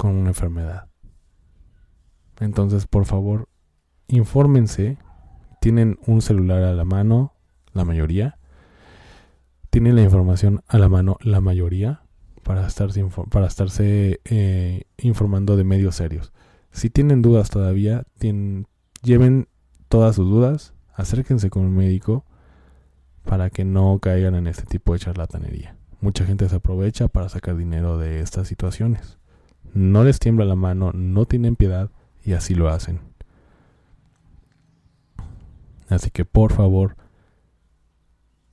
con 0.00 0.16
una 0.16 0.30
enfermedad. 0.30 0.88
Entonces, 2.38 2.86
por 2.86 3.04
favor, 3.04 3.50
infórmense. 4.08 4.96
Tienen 5.60 5.98
un 6.06 6.22
celular 6.22 6.62
a 6.62 6.72
la 6.72 6.86
mano, 6.86 7.34
la 7.74 7.84
mayoría. 7.84 8.38
Tienen 9.68 9.96
la 9.96 10.02
información 10.02 10.62
a 10.68 10.78
la 10.78 10.88
mano, 10.88 11.18
la 11.20 11.42
mayoría, 11.42 12.00
para 12.42 12.66
estarse, 12.66 13.04
para 13.30 13.46
estarse 13.46 14.20
eh, 14.24 14.84
informando 14.96 15.58
de 15.58 15.64
medios 15.64 15.96
serios. 15.96 16.32
Si 16.70 16.88
tienen 16.88 17.20
dudas 17.20 17.50
todavía, 17.50 18.04
lleven 19.02 19.48
todas 19.90 20.16
sus 20.16 20.30
dudas, 20.30 20.72
acérquense 20.94 21.50
con 21.50 21.66
un 21.66 21.76
médico 21.76 22.24
para 23.26 23.50
que 23.50 23.66
no 23.66 23.98
caigan 23.98 24.34
en 24.34 24.46
este 24.46 24.62
tipo 24.62 24.94
de 24.94 25.00
charlatanería. 25.00 25.76
Mucha 26.00 26.24
gente 26.24 26.48
se 26.48 26.56
aprovecha 26.56 27.08
para 27.08 27.28
sacar 27.28 27.58
dinero 27.58 27.98
de 27.98 28.20
estas 28.20 28.48
situaciones. 28.48 29.19
No 29.74 30.04
les 30.04 30.18
tiembla 30.18 30.44
la 30.44 30.56
mano, 30.56 30.92
no 30.92 31.26
tienen 31.26 31.56
piedad 31.56 31.90
y 32.24 32.32
así 32.32 32.54
lo 32.54 32.68
hacen. 32.68 33.00
Así 35.88 36.10
que 36.10 36.24
por 36.24 36.52
favor, 36.52 36.96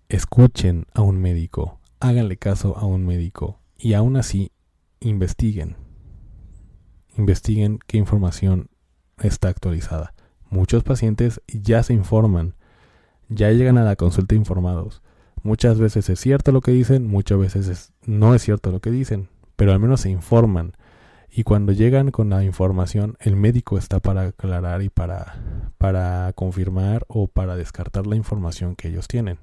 escuchen 0.10 0.86
a 0.94 1.02
un 1.02 1.22
médico, 1.22 1.80
háganle 2.00 2.38
caso 2.38 2.78
a 2.78 2.86
un 2.86 3.06
médico 3.06 3.60
y 3.78 3.94
aún 3.94 4.18
así 4.18 4.52
investiguen 5.00 5.76
investiguen 7.18 7.80
qué 7.88 7.98
información 7.98 8.70
está 9.22 9.50
actualizada. 9.50 10.14
Muchos 10.50 10.84
pacientes 10.84 11.42
ya 11.48 11.84
se 11.84 11.94
informan, 11.94 12.56
ya 13.28 13.52
llegan 13.52 13.78
a 13.78 13.84
la 13.84 13.96
consulta 13.96 14.36
informados. 14.36 15.02
Muchas 15.44 15.80
veces 15.80 16.10
es 16.10 16.20
cierto 16.20 16.52
lo 16.52 16.62
que 16.62 16.72
dicen, 16.72 17.08
muchas 17.08 17.38
veces 17.38 17.94
no 18.06 18.34
es 18.34 18.42
cierto 18.42 18.72
lo 18.72 18.80
que 18.80 18.92
dicen, 18.92 19.30
pero 19.56 19.74
al 19.74 19.80
menos 19.80 20.02
se 20.02 20.10
informan. 20.10 20.74
Y 21.30 21.44
cuando 21.44 21.72
llegan 21.72 22.12
con 22.12 22.30
la 22.30 22.44
información, 22.44 23.16
el 23.20 23.36
médico 23.36 23.78
está 23.78 24.00
para 24.00 24.24
aclarar 24.24 24.82
y 24.82 24.90
para, 24.90 25.72
para 25.78 26.32
confirmar 26.34 27.06
o 27.08 27.28
para 27.28 27.56
descartar 27.56 28.08
la 28.08 28.16
información 28.16 28.76
que 28.76 28.88
ellos 28.88 29.08
tienen. 29.08 29.40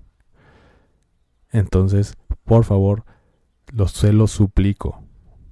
Entonces, 1.50 2.16
por 2.44 2.64
favor, 2.64 3.04
los, 3.72 3.92
se 3.92 4.12
los 4.12 4.32
suplico, 4.32 5.02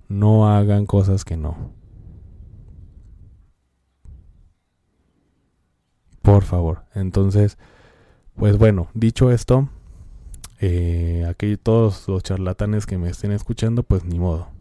no 0.09 0.49
hagan 0.49 0.87
cosas 0.87 1.25
que 1.25 1.37
no. 1.37 1.73
Por 6.23 6.45
favor. 6.45 6.85
Entonces, 6.95 7.59
pues 8.37 8.57
bueno, 8.57 8.89
dicho 8.95 9.31
esto, 9.31 9.69
eh, 10.61 11.27
aquí 11.29 11.57
todos 11.57 12.07
los 12.09 12.23
charlatanes 12.23 12.87
que 12.87 12.97
me 12.97 13.09
estén 13.11 13.33
escuchando, 13.33 13.83
pues 13.83 14.05
ni 14.05 14.19
modo. 14.19 14.52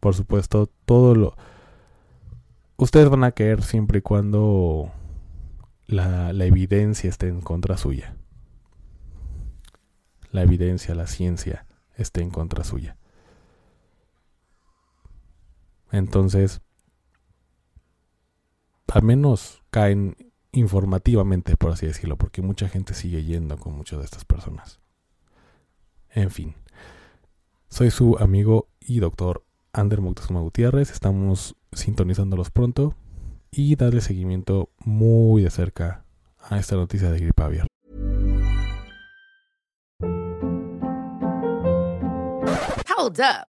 Por 0.00 0.14
supuesto, 0.14 0.70
todo 0.84 1.14
lo... 1.14 1.36
Ustedes 2.76 3.08
van 3.08 3.24
a 3.24 3.32
caer 3.32 3.62
siempre 3.62 3.98
y 3.98 4.02
cuando 4.02 4.92
la, 5.86 6.32
la 6.32 6.44
evidencia 6.44 7.08
esté 7.08 7.28
en 7.28 7.40
contra 7.40 7.76
suya. 7.76 8.16
La 10.30 10.42
evidencia, 10.42 10.94
la 10.94 11.06
ciencia 11.06 11.66
esté 11.94 12.20
en 12.20 12.30
contra 12.30 12.64
suya. 12.64 12.96
Entonces, 15.90 16.60
al 18.92 19.02
menos 19.02 19.62
caen 19.70 20.16
informativamente, 20.52 21.56
por 21.56 21.72
así 21.72 21.86
decirlo, 21.86 22.16
porque 22.16 22.42
mucha 22.42 22.68
gente 22.68 22.94
sigue 22.94 23.24
yendo 23.24 23.58
con 23.58 23.74
muchas 23.74 23.98
de 23.98 24.04
estas 24.04 24.24
personas. 24.24 24.80
En 26.10 26.30
fin, 26.30 26.54
soy 27.68 27.90
su 27.90 28.16
amigo 28.18 28.68
y 28.80 29.00
doctor 29.00 29.45
Ander 29.76 30.00
Moctezuma 30.00 30.40
Gutiérrez. 30.40 30.90
Estamos 30.90 31.54
sintonizándolos 31.72 32.50
pronto 32.50 32.94
y 33.50 33.76
darle 33.76 34.00
seguimiento 34.00 34.70
muy 34.84 35.42
de 35.42 35.50
cerca 35.50 36.04
a 36.38 36.58
esta 36.58 36.76
noticia 36.76 37.10
de 37.10 37.18
gripe 37.18 37.42
aviar. 37.42 37.66
Hold 42.98 43.20
up. 43.20 43.55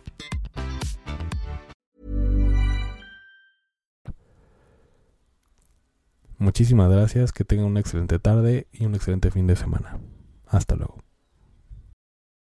Muchísimas 6.41 6.89
gracias, 6.89 7.33
que 7.33 7.45
tengan 7.45 7.67
una 7.67 7.81
excelente 7.81 8.17
tarde 8.17 8.65
y 8.71 8.87
un 8.87 8.95
excelente 8.95 9.29
fin 9.29 9.45
de 9.45 9.55
semana. 9.55 9.99
Hasta 10.47 10.75
luego. 10.75 10.97